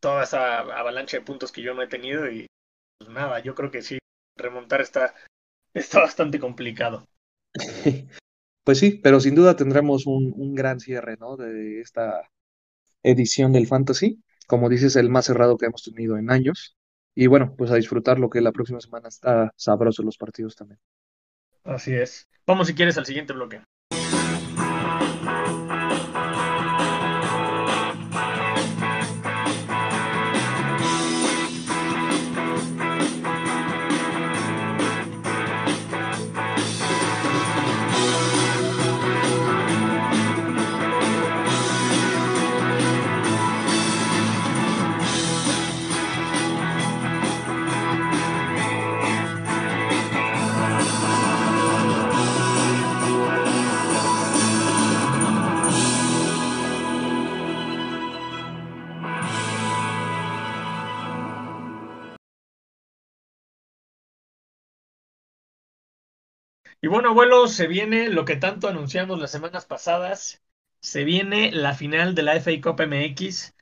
[0.00, 2.48] toda esa avalancha de puntos que yo no he tenido y
[2.98, 3.98] pues nada, yo creo que sí,
[4.36, 5.14] remontar está,
[5.74, 7.04] está bastante complicado.
[8.64, 11.36] Pues sí, pero sin duda tendremos un, un gran cierre, ¿no?
[11.36, 12.22] De esta
[13.02, 14.22] edición del Fantasy.
[14.48, 16.76] Como dices, el más cerrado que hemos tenido en años.
[17.14, 20.80] Y bueno, pues a disfrutar lo que la próxima semana está sabroso los partidos también.
[21.64, 22.28] Así es.
[22.46, 23.62] Vamos si quieres al siguiente bloque.
[66.84, 70.42] Y bueno, abuelo, se viene lo que tanto anunciamos las semanas pasadas.
[70.80, 73.54] Se viene la final de la FA Cup MX.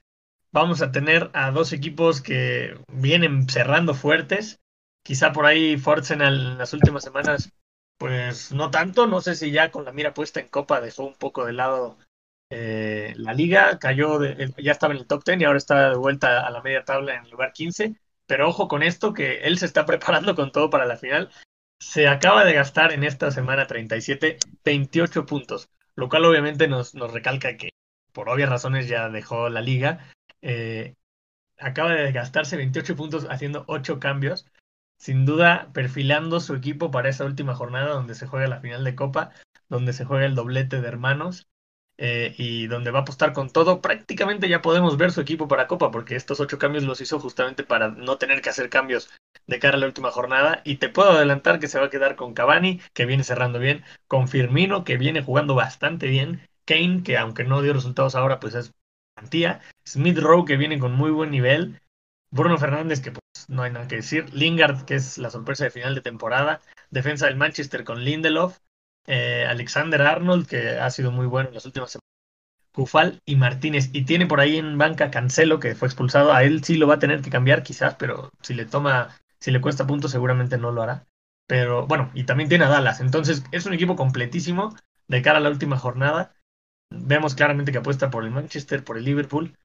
[0.52, 4.59] Vamos a tener a dos equipos que vienen cerrando fuertes.
[5.04, 7.52] Quizá por ahí Forzenal en las últimas semanas,
[7.98, 9.06] pues no tanto.
[9.06, 11.98] No sé si ya con la mira puesta en Copa dejó un poco de lado
[12.48, 13.78] eh, la liga.
[13.78, 16.62] Cayó, eh, ya estaba en el top 10 y ahora está de vuelta a la
[16.62, 17.96] media tabla en el lugar 15.
[18.24, 21.30] Pero ojo con esto, que él se está preparando con todo para la final
[21.80, 27.12] se acaba de gastar en esta semana 37 28 puntos, lo cual obviamente nos, nos
[27.12, 27.70] recalca que
[28.12, 30.06] por obvias razones ya dejó la liga.
[30.42, 30.94] Eh,
[31.58, 34.46] acaba de gastarse 28 puntos haciendo 8 cambios,
[34.98, 38.94] sin duda perfilando su equipo para esa última jornada donde se juega la final de
[38.94, 39.30] Copa,
[39.68, 41.48] donde se juega el doblete de hermanos
[42.02, 43.82] eh, y donde va a apostar con todo.
[43.82, 47.62] Prácticamente ya podemos ver su equipo para Copa, porque estos ocho cambios los hizo justamente
[47.62, 49.10] para no tener que hacer cambios
[49.46, 50.62] de cara a la última jornada.
[50.64, 53.84] Y te puedo adelantar que se va a quedar con Cavani, que viene cerrando bien,
[54.08, 58.54] con Firmino, que viene jugando bastante bien, Kane, que aunque no dio resultados ahora, pues
[58.54, 58.72] es
[59.14, 61.82] garantía, Smith Rowe, que viene con muy buen nivel.
[62.30, 64.32] Bruno Fernández, que pues no hay nada que decir.
[64.32, 66.62] Lingard, que es la sorpresa de final de temporada.
[66.90, 68.58] Defensa del Manchester con Lindelof.
[69.12, 72.06] Eh, Alexander Arnold, que ha sido muy bueno en las últimas semanas,
[72.72, 73.90] Cufal y Martínez.
[73.92, 76.32] Y tiene por ahí en banca Cancelo, que fue expulsado.
[76.32, 79.50] A él sí lo va a tener que cambiar, quizás, pero si le toma, si
[79.50, 81.06] le cuesta puntos, seguramente no lo hará.
[81.48, 83.00] Pero bueno, y también tiene a Dallas.
[83.00, 84.76] Entonces, es un equipo completísimo
[85.08, 86.32] de cara a la última jornada.
[86.90, 89.56] Vemos claramente que apuesta por el Manchester, por el Liverpool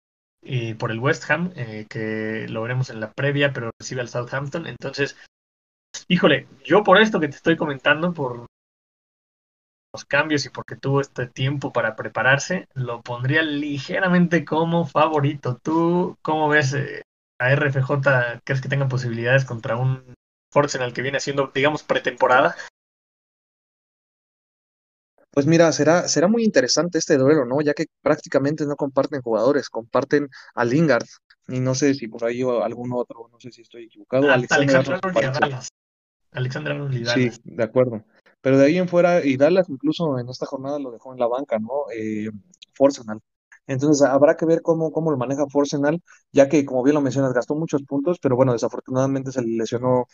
[0.42, 4.10] y por el West Ham, eh, que lo veremos en la previa, pero recibe al
[4.10, 4.66] Southampton.
[4.66, 5.16] Entonces,
[6.08, 8.48] híjole, yo por esto que te estoy comentando, por
[10.04, 15.58] cambios y porque tuvo este tiempo para prepararse, lo pondría ligeramente como favorito.
[15.64, 17.04] ¿Tú cómo ves eh,
[17.40, 18.42] a RFJ?
[18.44, 20.16] ¿Crees que tengan posibilidades contra un
[20.52, 22.56] Force en el que viene haciendo, digamos, pretemporada?
[25.32, 27.60] Pues mira, será, será muy interesante este duelo, ¿no?
[27.60, 31.06] Ya que prácticamente no comparten jugadores, comparten a Lingard.
[31.50, 34.32] Y no sé si por ahí o algún otro, no sé si estoy equivocado.
[34.32, 35.68] Alexander Arnold
[36.32, 38.06] Alexander Arnold Sí, de acuerdo.
[38.46, 41.26] Pero de ahí en fuera, y Dallas incluso en esta jornada lo dejó en la
[41.26, 41.86] banca, ¿no?
[41.92, 42.30] Eh,
[42.74, 43.20] Forsenal.
[43.66, 46.00] Entonces habrá que ver cómo, cómo lo maneja Forsenal,
[46.32, 50.06] ya que, como bien lo mencionas, gastó muchos puntos, pero bueno, desafortunadamente se le lesionó,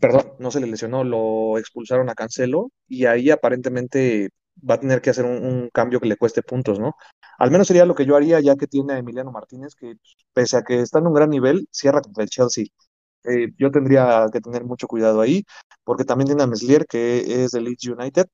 [0.00, 4.30] perdón, no se le lesionó, lo expulsaron a Cancelo y ahí aparentemente
[4.68, 6.96] va a tener que hacer un, cambio que le cueste puntos, ¿no?
[7.38, 9.96] Al menos sería lo que yo haría, ya que tiene a Emiliano Martínez, que
[10.32, 12.64] pese a que está en un gran nivel, cierra contra el Chelsea.
[13.28, 15.44] Eh, yo tendría que tener mucho cuidado ahí,
[15.84, 18.26] porque también tiene a Meslier, que es de Leeds United.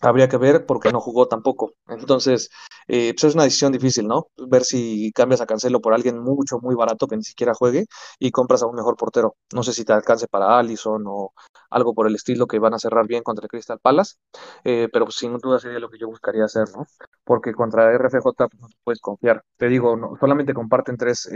[0.00, 1.72] Habría que ver porque no jugó tampoco.
[1.88, 2.50] Entonces,
[2.88, 4.26] eh, pues es una decisión difícil, ¿no?
[4.36, 7.86] Ver si cambias a Cancelo por alguien mucho, muy barato que ni siquiera juegue
[8.18, 9.36] y compras a un mejor portero.
[9.54, 11.32] No sé si te alcance para Allison o
[11.70, 14.16] algo por el estilo que van a cerrar bien contra Crystal Palace,
[14.64, 16.86] eh, pero pues, sin duda sería lo que yo buscaría hacer, ¿no?
[17.24, 19.42] Porque contra RFJ pues, no puedes confiar.
[19.56, 21.28] Te digo, no, solamente comparten tres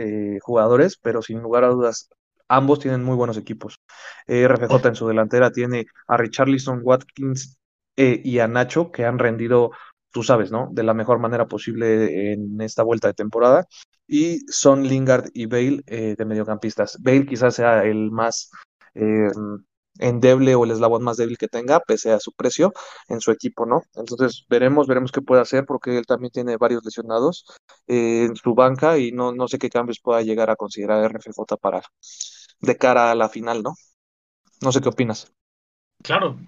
[0.42, 2.09] jugadores, pero sin lugar a dudas
[2.48, 3.78] Ambos tienen muy buenos equipos.
[4.26, 7.58] Eh, RFJ en su delantera tiene a Richarlison, Watkins
[7.96, 9.70] eh, y a Nacho, que han rendido,
[10.11, 10.68] tú sabes, ¿no?
[10.72, 13.66] De la mejor manera posible en esta vuelta de temporada.
[14.06, 16.96] Y son Lingard y Bale eh, de mediocampistas.
[17.02, 18.50] Bale quizás sea el más
[19.98, 22.72] endeble o el eslabón más débil que tenga, pese a su precio
[23.08, 23.82] en su equipo, ¿no?
[23.94, 27.44] Entonces veremos, veremos qué puede hacer, porque él también tiene varios lesionados
[27.87, 31.56] eh, en su banca y no, no sé qué cambios pueda llegar a considerar RFJ
[31.61, 31.82] para
[32.61, 33.75] de cara a la final, ¿no?
[34.61, 35.33] No sé qué opinas.
[36.03, 36.38] Claro,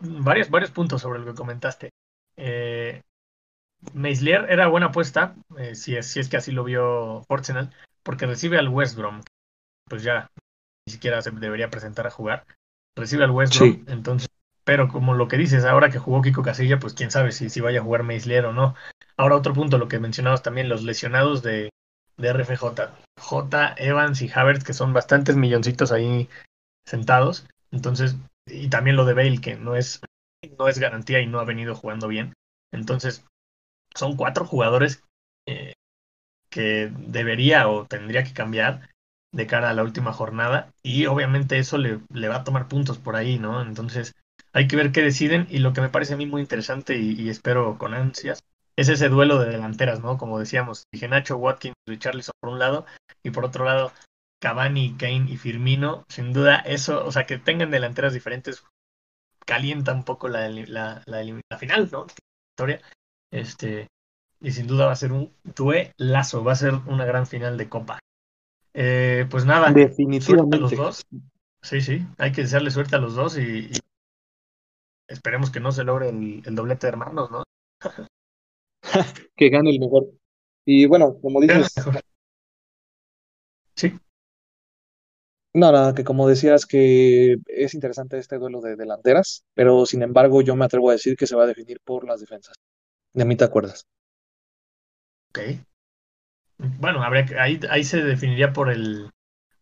[0.00, 1.90] varios, varios puntos sobre lo que comentaste.
[2.36, 3.02] Eh,
[3.92, 8.26] Meislier era buena apuesta, eh, si, es, si es que así lo vio Arsenal, porque
[8.26, 9.20] recibe al West Brom,
[9.88, 10.30] pues ya
[10.86, 12.46] ni siquiera se debería presentar a jugar.
[12.96, 14.28] Recibe al West Brom, entonces,
[14.64, 17.60] pero como lo que dices, ahora que jugó Kiko Casilla, pues quién sabe si, si
[17.60, 18.74] vaya a jugar Meislier o no.
[19.16, 21.70] Ahora otro punto, lo que mencionabas también, los lesionados de,
[22.16, 22.64] de RFJ.
[23.18, 26.28] J, Evans y Havertz, que son bastantes milloncitos ahí
[26.84, 27.46] sentados.
[27.70, 30.00] Entonces, y también lo de Bale, que no es,
[30.58, 32.34] no es garantía y no ha venido jugando bien.
[32.72, 33.24] Entonces,
[33.94, 35.02] son cuatro jugadores
[35.46, 35.74] eh,
[36.50, 38.88] que debería o tendría que cambiar
[39.32, 42.98] de cara a la última jornada y obviamente eso le, le, va a tomar puntos
[42.98, 43.60] por ahí, ¿no?
[43.60, 44.14] Entonces
[44.52, 47.28] hay que ver qué deciden y lo que me parece a mí muy interesante y,
[47.28, 48.42] espero con ansias
[48.76, 50.18] es ese duelo de delanteras, ¿no?
[50.18, 52.86] Como decíamos, dije Nacho, Watkins, Richarlison por un lado
[53.22, 53.92] y por otro lado
[54.40, 58.62] Cavani, Kane y Firmino, sin duda eso, o sea, que tengan delanteras diferentes
[59.46, 62.06] calienta un poco la, la, la, final, ¿no?
[62.52, 62.82] Historia.
[63.30, 63.86] Este,
[64.40, 67.68] y sin duda va a ser un duelazo, va a ser una gran final de
[67.68, 67.98] Copa.
[68.74, 70.58] Eh, pues nada, definitivamente.
[70.58, 71.06] los dos.
[71.62, 73.70] Sí, sí, hay que desearle suerte a los dos y,
[75.08, 77.42] esperemos que no se logre el, doblete de hermanos, ¿no?
[79.36, 80.06] que gane el mejor.
[80.64, 81.74] Y bueno, como dices.
[83.74, 83.92] Sí.
[85.54, 90.42] No, nada, que como decías que es interesante este duelo de delanteras, pero sin embargo
[90.42, 92.56] yo me atrevo a decir que se va a definir por las defensas.
[93.14, 93.86] De mí te acuerdas.
[95.30, 95.38] Ok.
[96.58, 99.10] Bueno, habría ahí, ahí se definiría por el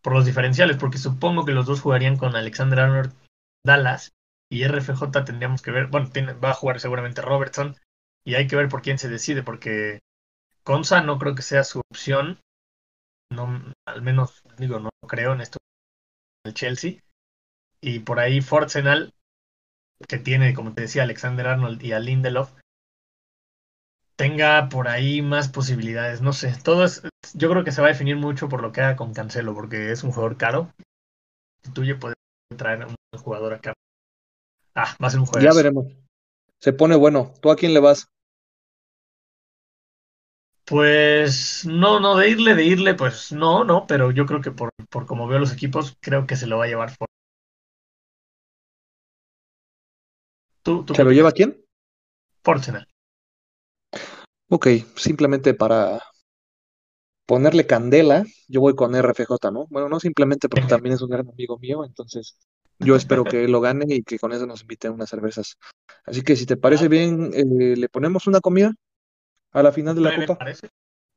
[0.02, 3.14] por los diferenciales, porque supongo que los dos jugarían con Alexander Arnold
[3.64, 4.12] Dallas
[4.50, 6.10] y RFJ tendríamos que ver, bueno,
[6.42, 7.76] va a jugar seguramente Robertson
[8.24, 10.00] y hay que ver por quién se decide, porque
[10.62, 12.40] Consa no creo que sea su opción,
[13.30, 15.58] no, al menos digo, no creo en esto
[16.44, 17.00] el Chelsea,
[17.80, 19.12] y por ahí Forzenal,
[20.08, 22.52] que tiene, como te decía, Alexander Arnold y a Lindelof,
[24.16, 26.22] tenga por ahí más posibilidades.
[26.22, 27.02] No sé, todo es,
[27.34, 29.90] yo creo que se va a definir mucho por lo que haga con Cancelo, porque
[29.90, 30.72] es un jugador caro.
[31.72, 32.14] Tuyo puede
[32.56, 33.74] traer un jugador acá.
[34.74, 35.44] Ah, va a ser un juego.
[35.44, 35.86] Ya veremos.
[36.60, 37.32] Se pone bueno.
[37.40, 38.06] ¿Tú a quién le vas?
[40.66, 44.70] Pues no, no, de irle, de irle, pues no, no, pero yo creo que por,
[44.88, 46.92] por como veo los equipos, creo que se lo va a llevar.
[50.62, 51.62] ¿Tú, tú ¿Se lo lleva quién?
[52.42, 52.86] Fortuna.
[54.48, 56.00] Ok, simplemente para
[57.26, 59.66] ponerle candela, yo voy con RFJ, ¿no?
[59.68, 62.38] Bueno, no simplemente porque también es un gran amigo mío, entonces
[62.78, 65.58] yo espero que él lo gane y que con eso nos inviten unas cervezas.
[66.04, 68.74] Así que si te parece bien, eh, ¿le ponemos una comida
[69.54, 70.38] a la final de la me, Copa?
[70.38, 70.68] Parece,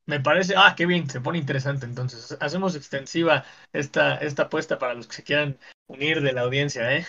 [0.05, 2.37] me parece, ah, qué bien, se pone interesante entonces.
[2.39, 7.05] Hacemos extensiva esta, esta apuesta para los que se quieran unir de la audiencia, ¿eh?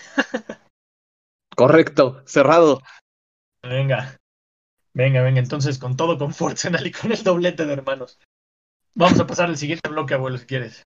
[1.55, 2.81] Correcto, cerrado.
[3.63, 4.19] Venga,
[4.93, 8.19] Venga, venga, entonces con todo, con fuerza, y con el doblete de hermanos.
[8.95, 10.83] Vamos a pasar al siguiente bloque, abuelo, si quieres.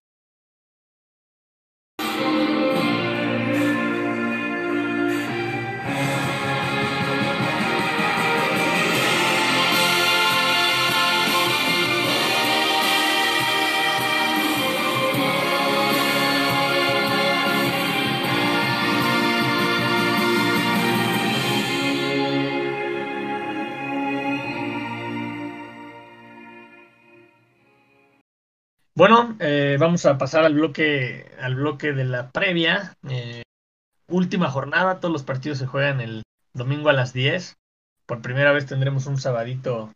[28.96, 32.96] Bueno, eh, vamos a pasar al bloque, al bloque de la previa.
[33.08, 33.42] Eh,
[34.06, 37.56] última jornada, todos los partidos se juegan el domingo a las 10.
[38.06, 39.92] Por primera vez tendremos un sabadito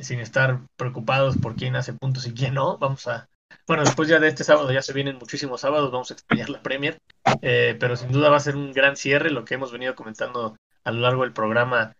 [0.00, 2.78] sin estar preocupados por quién hace puntos y quién no.
[2.78, 3.28] Vamos a.
[3.66, 6.62] Bueno, después ya de este sábado ya se vienen muchísimos sábados, vamos a extrañar la
[6.62, 6.98] Premier,
[7.42, 10.56] eh, pero sin duda va a ser un gran cierre, lo que hemos venido comentando
[10.84, 11.94] a lo largo del programa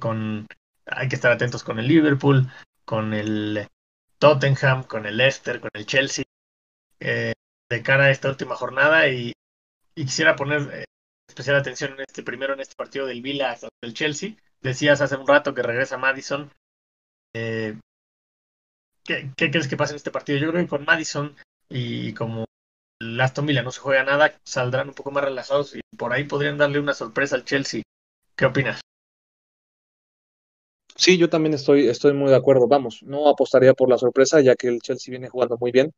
[0.00, 0.48] con
[0.84, 2.50] hay que estar atentos con el Liverpool,
[2.84, 3.68] con el
[4.20, 6.24] Tottenham, con el Leicester, con el Chelsea,
[7.00, 7.32] eh,
[7.70, 9.32] de cara a esta última jornada y,
[9.94, 10.84] quisiera poner eh,
[11.28, 14.36] especial atención en este primero en este partido del Villa del Chelsea.
[14.60, 16.52] Decías hace un rato que regresa Madison.
[17.34, 17.78] Eh,
[19.04, 20.38] ¿qué, crees que pasa en este partido?
[20.38, 21.34] Yo creo que con Madison
[21.68, 22.44] y como
[23.00, 26.24] el Aston Villa no se juega nada, saldrán un poco más relajados y por ahí
[26.24, 27.82] podrían darle una sorpresa al Chelsea.
[28.36, 28.80] ¿Qué opinas?
[30.96, 32.68] Sí, yo también estoy, estoy muy de acuerdo.
[32.68, 35.92] Vamos, no apostaría por la sorpresa, ya que el Chelsea viene jugando muy bien.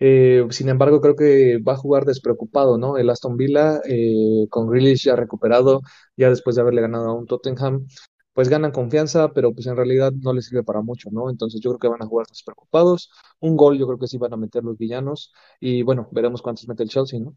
[0.00, 2.98] Eh, sin embargo, creo que va a jugar despreocupado, ¿no?
[2.98, 5.82] El Aston Villa, eh, con Grealish ya recuperado,
[6.16, 7.86] ya después de haberle ganado a un Tottenham,
[8.32, 11.30] pues ganan confianza, pero pues en realidad no les sirve para mucho, ¿no?
[11.30, 13.10] Entonces yo creo que van a jugar despreocupados.
[13.40, 16.68] Un gol yo creo que sí van a meter los villanos y bueno, veremos cuántos
[16.68, 17.36] mete el Chelsea, ¿no?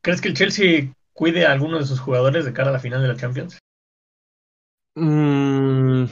[0.00, 3.02] ¿Crees que el Chelsea cuide a alguno de sus jugadores de cara a la final
[3.02, 3.58] de la Champions?
[5.00, 6.04] Mm,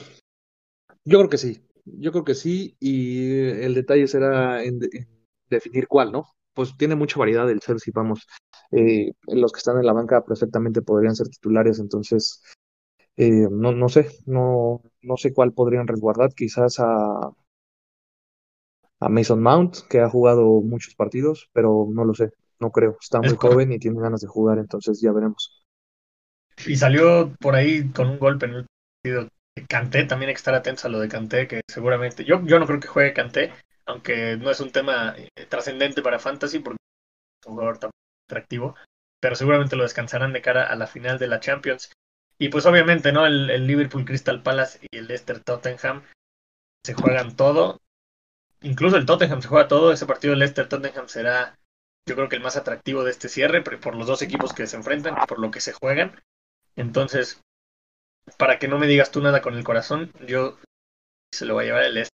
[1.04, 5.08] yo creo que sí, yo creo que sí, y el detalle será en, en
[5.50, 6.26] definir cuál, ¿no?
[6.54, 8.26] Pues tiene mucha variedad el Chelsea, vamos.
[8.72, 12.42] Eh, los que están en la banca perfectamente podrían ser titulares, entonces
[13.16, 17.30] eh, no, no sé, no, no sé cuál podrían resguardar, quizás a,
[19.00, 22.30] a Mason Mount, que ha jugado muchos partidos, pero no lo sé,
[22.60, 25.64] no creo, está Es muy joven y tiene ganas de jugar, entonces ya veremos.
[26.66, 28.66] Y salió por ahí con un golpe en el
[29.08, 29.28] partido.
[29.68, 32.24] Canté, también hay que estar atentos a lo de Canté, que seguramente.
[32.24, 33.52] Yo, yo no creo que juegue Canté,
[33.86, 36.78] aunque no es un tema eh, trascendente para Fantasy, porque
[37.42, 37.90] es un jugador tan
[38.28, 38.76] atractivo,
[39.20, 41.90] pero seguramente lo descansarán de cara a la final de la Champions.
[42.38, 43.26] Y pues obviamente, ¿no?
[43.26, 46.04] El, Liverpool Crystal Palace y el Leicester Tottenham
[46.84, 47.80] se juegan todo.
[48.62, 49.90] Incluso el Tottenham se juega todo.
[49.90, 51.58] Ese partido del Leicester Tottenham será,
[52.06, 54.76] yo creo que el más atractivo de este cierre, por los dos equipos que se
[54.76, 56.20] enfrentan, por lo que se juegan.
[56.76, 57.40] Entonces,
[58.36, 60.56] para que no me digas tú nada con el corazón, yo
[61.32, 62.18] se lo voy a llevar el Leicester.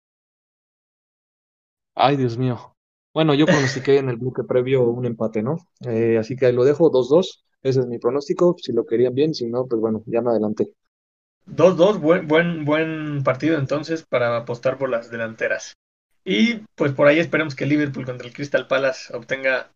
[1.95, 2.75] Ay, Dios mío.
[3.13, 5.57] Bueno, yo pronostiqué en el bloque previo un empate, ¿no?
[5.81, 7.45] Eh, así que ahí lo dejo, 2-2.
[7.63, 8.55] Ese es mi pronóstico.
[8.59, 10.73] Si lo querían bien, si no, pues bueno, ya me adelanté.
[11.47, 15.75] 2-2, buen, buen, buen partido entonces para apostar por las delanteras.
[16.25, 19.73] Y pues por ahí esperemos que Liverpool contra el Crystal Palace obtenga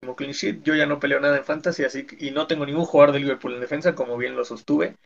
[0.00, 0.62] como clean sheet.
[0.62, 3.20] Yo ya no peleo nada en fantasy, así que, y no tengo ningún jugador de
[3.20, 4.96] Liverpool en defensa, como bien lo sostuve.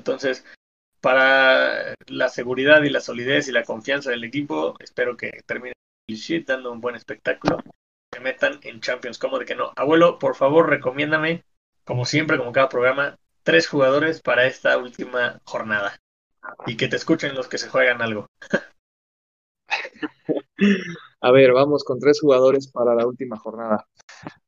[0.00, 0.46] Entonces,
[1.02, 5.74] para la seguridad y la solidez y la confianza del equipo, espero que termine
[6.08, 7.58] el dando un buen espectáculo.
[8.10, 9.72] Se metan en Champions, como de que no.
[9.76, 11.44] Abuelo, por favor, recomiéndame,
[11.84, 15.98] como siempre, como cada programa, tres jugadores para esta última jornada.
[16.66, 18.26] Y que te escuchen los que se juegan algo.
[21.20, 23.86] A ver, vamos con tres jugadores para la última jornada.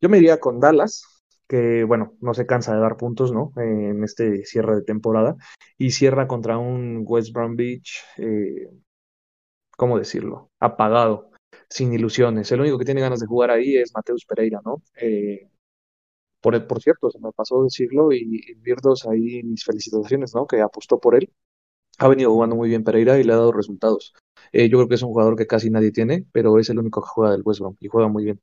[0.01, 1.05] Yo me iría con Dallas,
[1.53, 3.53] que bueno, no se cansa de dar puntos, ¿no?
[3.59, 5.37] Eh, en este cierre de temporada.
[5.77, 8.71] Y cierra contra un West Bromwich, eh,
[9.77, 10.51] ¿cómo decirlo?
[10.61, 11.31] Apagado,
[11.69, 12.51] sin ilusiones.
[12.53, 14.83] El único que tiene ganas de jugar ahí es Mateus Pereira, ¿no?
[14.97, 15.51] Eh,
[16.41, 20.47] por, por cierto, se me pasó decirlo y, y Virdos ahí mis felicitaciones, ¿no?
[20.47, 21.31] Que apostó por él.
[21.99, 24.15] Ha venido jugando muy bien Pereira y le ha dado resultados.
[24.53, 27.03] Eh, yo creo que es un jugador que casi nadie tiene, pero es el único
[27.03, 28.41] que juega del West Brom y juega muy bien.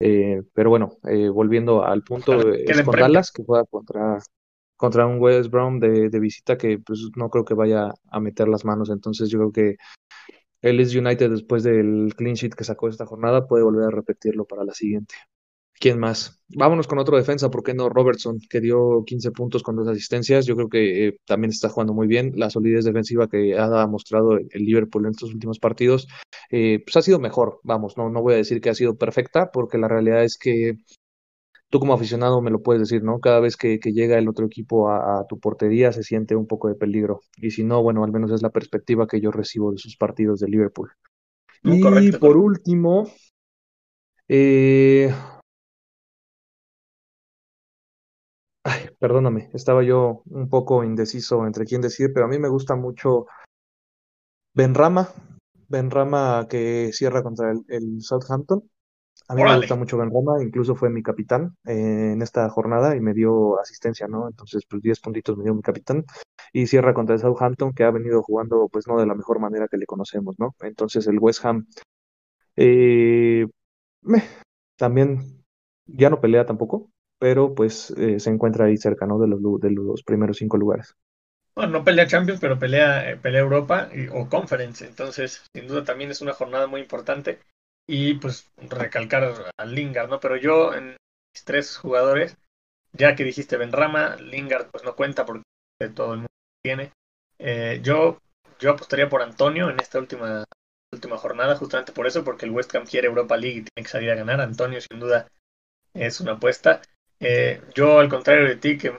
[0.00, 2.98] Eh, pero bueno, eh, volviendo al punto, eh, es con.
[2.98, 4.18] Dallas, que juega contra,
[4.76, 8.48] contra un West Brom de, de visita que pues no creo que vaya a meter
[8.48, 8.88] las manos.
[8.88, 9.76] Entonces yo creo que
[10.62, 14.64] el United, después del clean sheet que sacó esta jornada, puede volver a repetirlo para
[14.64, 15.14] la siguiente.
[15.80, 16.38] ¿Quién más?
[16.50, 17.88] Vámonos con otro defensa, ¿por qué no?
[17.88, 20.44] Robertson, que dio 15 puntos con dos asistencias.
[20.44, 22.32] Yo creo que eh, también está jugando muy bien.
[22.36, 26.06] La solidez defensiva que ha mostrado el, el Liverpool en estos últimos partidos,
[26.50, 27.60] eh, pues ha sido mejor.
[27.62, 30.74] Vamos, no, no voy a decir que ha sido perfecta, porque la realidad es que
[31.70, 33.18] tú como aficionado me lo puedes decir, ¿no?
[33.18, 36.46] Cada vez que, que llega el otro equipo a, a, tu portería se siente un
[36.46, 37.22] poco de peligro.
[37.38, 40.40] Y si no, bueno, al menos es la perspectiva que yo recibo de sus partidos
[40.40, 40.90] de Liverpool.
[41.62, 42.44] No, Y correcto, por correcto.
[42.44, 43.10] último,
[44.28, 45.12] eh,
[49.00, 53.26] perdóname, estaba yo un poco indeciso entre quién decir, pero a mí me gusta mucho
[54.54, 55.08] Benrama,
[55.68, 58.62] Benrama que cierra contra el, el Southampton.
[59.28, 63.00] A mí me gusta mucho Benrama, incluso fue mi capitán eh, en esta jornada y
[63.00, 64.28] me dio asistencia, ¿no?
[64.28, 66.04] Entonces, pues 10 puntitos me dio mi capitán.
[66.52, 69.68] Y cierra contra el Southampton, que ha venido jugando, pues no de la mejor manera
[69.68, 70.56] que le conocemos, ¿no?
[70.62, 71.66] Entonces, el West Ham
[72.56, 73.46] eh,
[74.02, 74.22] meh,
[74.76, 75.44] también
[75.86, 76.90] ya no pelea tampoco,
[77.20, 79.20] pero pues eh, se encuentra ahí cerca, ¿no?
[79.20, 80.96] De los, de los primeros cinco lugares.
[81.54, 84.86] Bueno, no pelea Champions, pero pelea, eh, pelea Europa y- o Conference.
[84.86, 87.40] Entonces, sin duda también es una jornada muy importante.
[87.88, 90.20] Y pues recalcar a Lingard, ¿no?
[90.20, 92.36] Pero yo en mis tres jugadores,
[92.92, 95.44] ya que dijiste Benrama, Lingard pues no cuenta porque
[95.94, 96.28] todo el mundo
[96.64, 96.92] tiene.
[97.38, 98.18] Eh, yo,
[98.60, 100.44] yo apostaría por Antonio en esta última,
[100.92, 103.88] última jornada, justamente por eso, porque el West Ham quiere Europa League y tiene que
[103.92, 104.40] salir a ganar.
[104.40, 105.28] Antonio, sin duda,
[105.94, 106.82] es una apuesta.
[107.20, 108.92] Eh, yo, al contrario de ti, que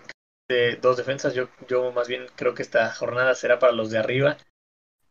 [0.47, 3.97] de dos defensas, yo, yo más bien creo que esta jornada será para los de
[3.97, 4.37] arriba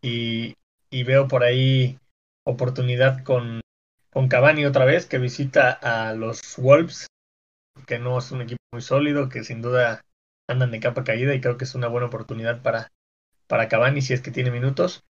[0.02, 0.54] y,
[0.90, 1.98] y veo por ahí
[2.44, 3.60] oportunidad con,
[4.12, 7.06] con Cavani otra vez, que visita a los Wolves,
[7.86, 10.02] que no es un equipo muy sólido, que sin duda
[10.48, 12.92] andan de capa caída y creo que es una buena oportunidad para,
[13.46, 15.04] para Cavani si es que tiene minutos.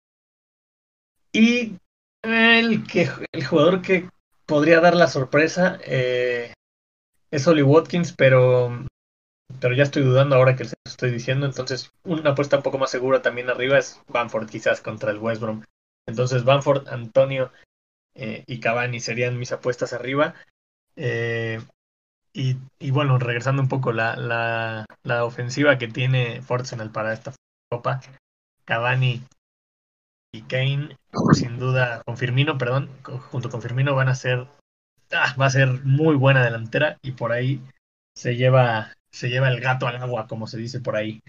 [1.31, 1.77] Y
[2.23, 4.09] el, que, el jugador que
[4.45, 6.53] podría dar la sorpresa eh,
[7.31, 8.85] es Oli Watkins, pero,
[9.59, 11.45] pero ya estoy dudando ahora que lo estoy diciendo.
[11.45, 15.41] Entonces, una apuesta un poco más segura también arriba es Banford, quizás contra el West
[15.41, 15.63] Brom.
[16.07, 17.51] Entonces, Banford, Antonio
[18.15, 20.35] eh, y Cavani serían mis apuestas arriba.
[20.95, 21.61] Eh,
[22.33, 27.33] y, y, bueno, regresando un poco, la, la, la ofensiva que tiene Arsenal para esta
[27.71, 28.01] copa,
[28.65, 29.23] Cavani
[30.31, 30.95] y Kane,
[31.33, 32.89] sin duda, con Firmino, perdón,
[33.31, 34.47] junto con Firmino van a ser,
[35.13, 37.61] ah, va a ser muy buena delantera y por ahí
[38.15, 41.21] se lleva, se lleva el gato al agua, como se dice por ahí.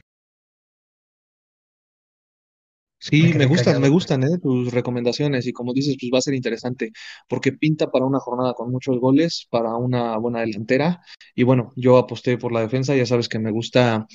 [3.02, 4.38] Sí, me gustan, me gustan ¿eh?
[4.42, 6.92] tus recomendaciones y como dices, pues va a ser interesante
[7.28, 11.00] porque pinta para una jornada con muchos goles, para una buena delantera
[11.34, 14.06] y bueno, yo aposté por la defensa, ya sabes que me gusta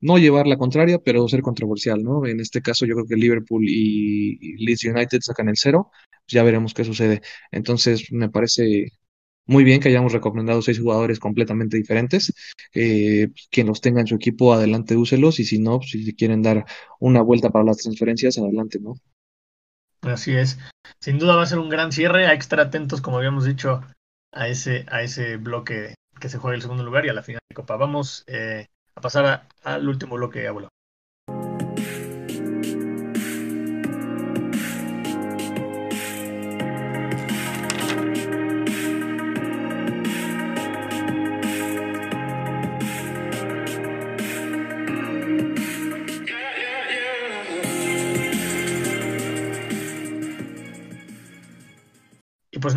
[0.00, 2.26] no llevar la contraria, pero ser controversial, ¿no?
[2.26, 6.44] En este caso yo creo que Liverpool y Leeds United sacan el cero, pues ya
[6.44, 7.22] veremos qué sucede.
[7.50, 8.92] Entonces me parece
[9.48, 12.34] muy bien que hayamos recomendado seis jugadores completamente diferentes.
[12.74, 15.40] Eh, quien los tenga en su equipo, adelante, úselos.
[15.40, 16.66] Y si no, pues, si quieren dar
[17.00, 18.94] una vuelta para las transferencias, adelante, ¿no?
[20.02, 20.58] Así es.
[21.00, 22.26] Sin duda va a ser un gran cierre.
[22.26, 23.80] Hay que estar atentos, como habíamos dicho,
[24.32, 27.40] a ese, a ese bloque que se juega el segundo lugar y a la final
[27.48, 27.76] de Copa.
[27.76, 30.68] Vamos eh, a pasar al último bloque, abuelo.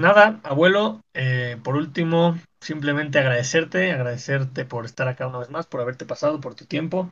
[0.01, 5.81] Nada, abuelo, eh, por último, simplemente agradecerte, agradecerte por estar acá una vez más, por
[5.81, 7.11] haberte pasado, por tu tiempo.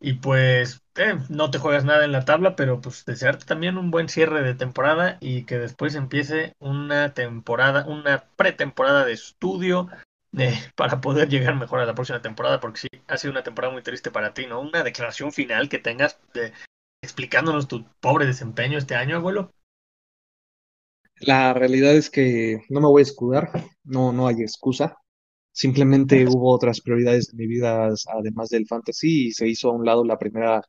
[0.00, 3.92] Y pues eh, no te juegas nada en la tabla, pero pues desearte también un
[3.92, 9.88] buen cierre de temporada y que después empiece una temporada, una pretemporada de estudio
[10.36, 13.72] eh, para poder llegar mejor a la próxima temporada, porque sí, ha sido una temporada
[13.72, 14.60] muy triste para ti, ¿no?
[14.60, 16.52] Una declaración final que tengas de,
[17.02, 19.52] explicándonos tu pobre desempeño este año, abuelo.
[21.22, 23.50] La realidad es que no me voy a escudar,
[23.84, 24.96] no, no hay excusa.
[25.52, 29.84] Simplemente hubo otras prioridades en mi vida además del fantasy y se hizo a un
[29.84, 30.62] lado la primera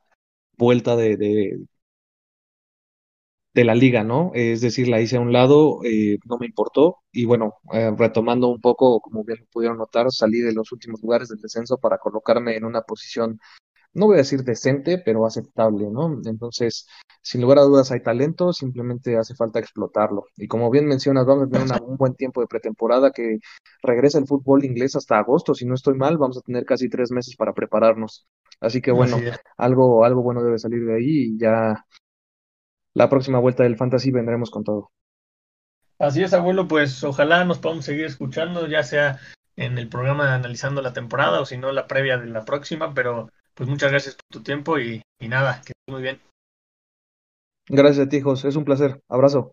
[0.57, 1.65] vuelta de, de,
[3.63, 4.31] la liga, ¿no?
[4.33, 8.49] Es decir, la hice a un lado, eh, no me importó y bueno, eh, retomando
[8.49, 12.55] un poco, como bien pudieron notar, salí de los últimos lugares del descenso para colocarme
[12.57, 13.39] en una posición
[13.93, 16.19] no voy a decir decente, pero aceptable, ¿no?
[16.25, 16.87] Entonces,
[17.21, 20.25] sin lugar a dudas hay talento, simplemente hace falta explotarlo.
[20.35, 23.39] Y como bien mencionas, vamos a tener un buen tiempo de pretemporada que
[23.81, 27.11] regresa el fútbol inglés hasta agosto, si no estoy mal, vamos a tener casi tres
[27.11, 28.27] meses para prepararnos.
[28.59, 29.17] Así que bueno,
[29.57, 31.85] algo, algo bueno debe salir de ahí y ya
[32.93, 34.91] la próxima vuelta del fantasy vendremos con todo.
[35.99, 39.19] Así es, abuelo, pues ojalá nos podamos seguir escuchando, ya sea
[39.55, 43.29] en el programa analizando la temporada o si no la previa de la próxima, pero
[43.55, 46.19] pues muchas gracias por tu tiempo y, nada, que estés muy bien.
[47.69, 48.49] Gracias a ti, José.
[48.49, 48.99] Es un placer.
[49.09, 49.51] Abrazo.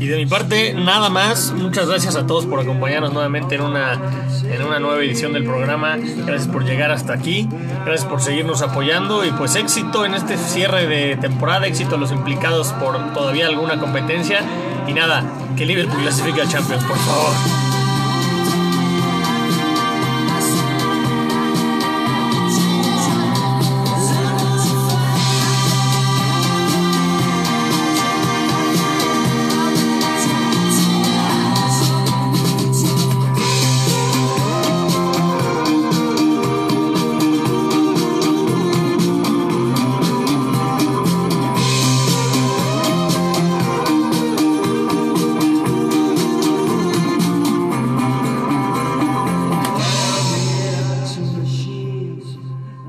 [0.00, 1.52] Y de mi parte, nada más.
[1.52, 3.94] Muchas gracias a todos por acompañarnos nuevamente en una,
[4.42, 5.96] en una nueva edición del programa.
[5.96, 7.48] Gracias por llegar hasta aquí.
[7.84, 9.24] Gracias por seguirnos apoyando.
[9.24, 11.66] Y pues éxito en este cierre de temporada.
[11.66, 14.40] Éxito a los implicados por todavía alguna competencia.
[14.88, 15.24] Y nada,
[15.56, 17.63] que Liverpool clasifique a Champions, por favor.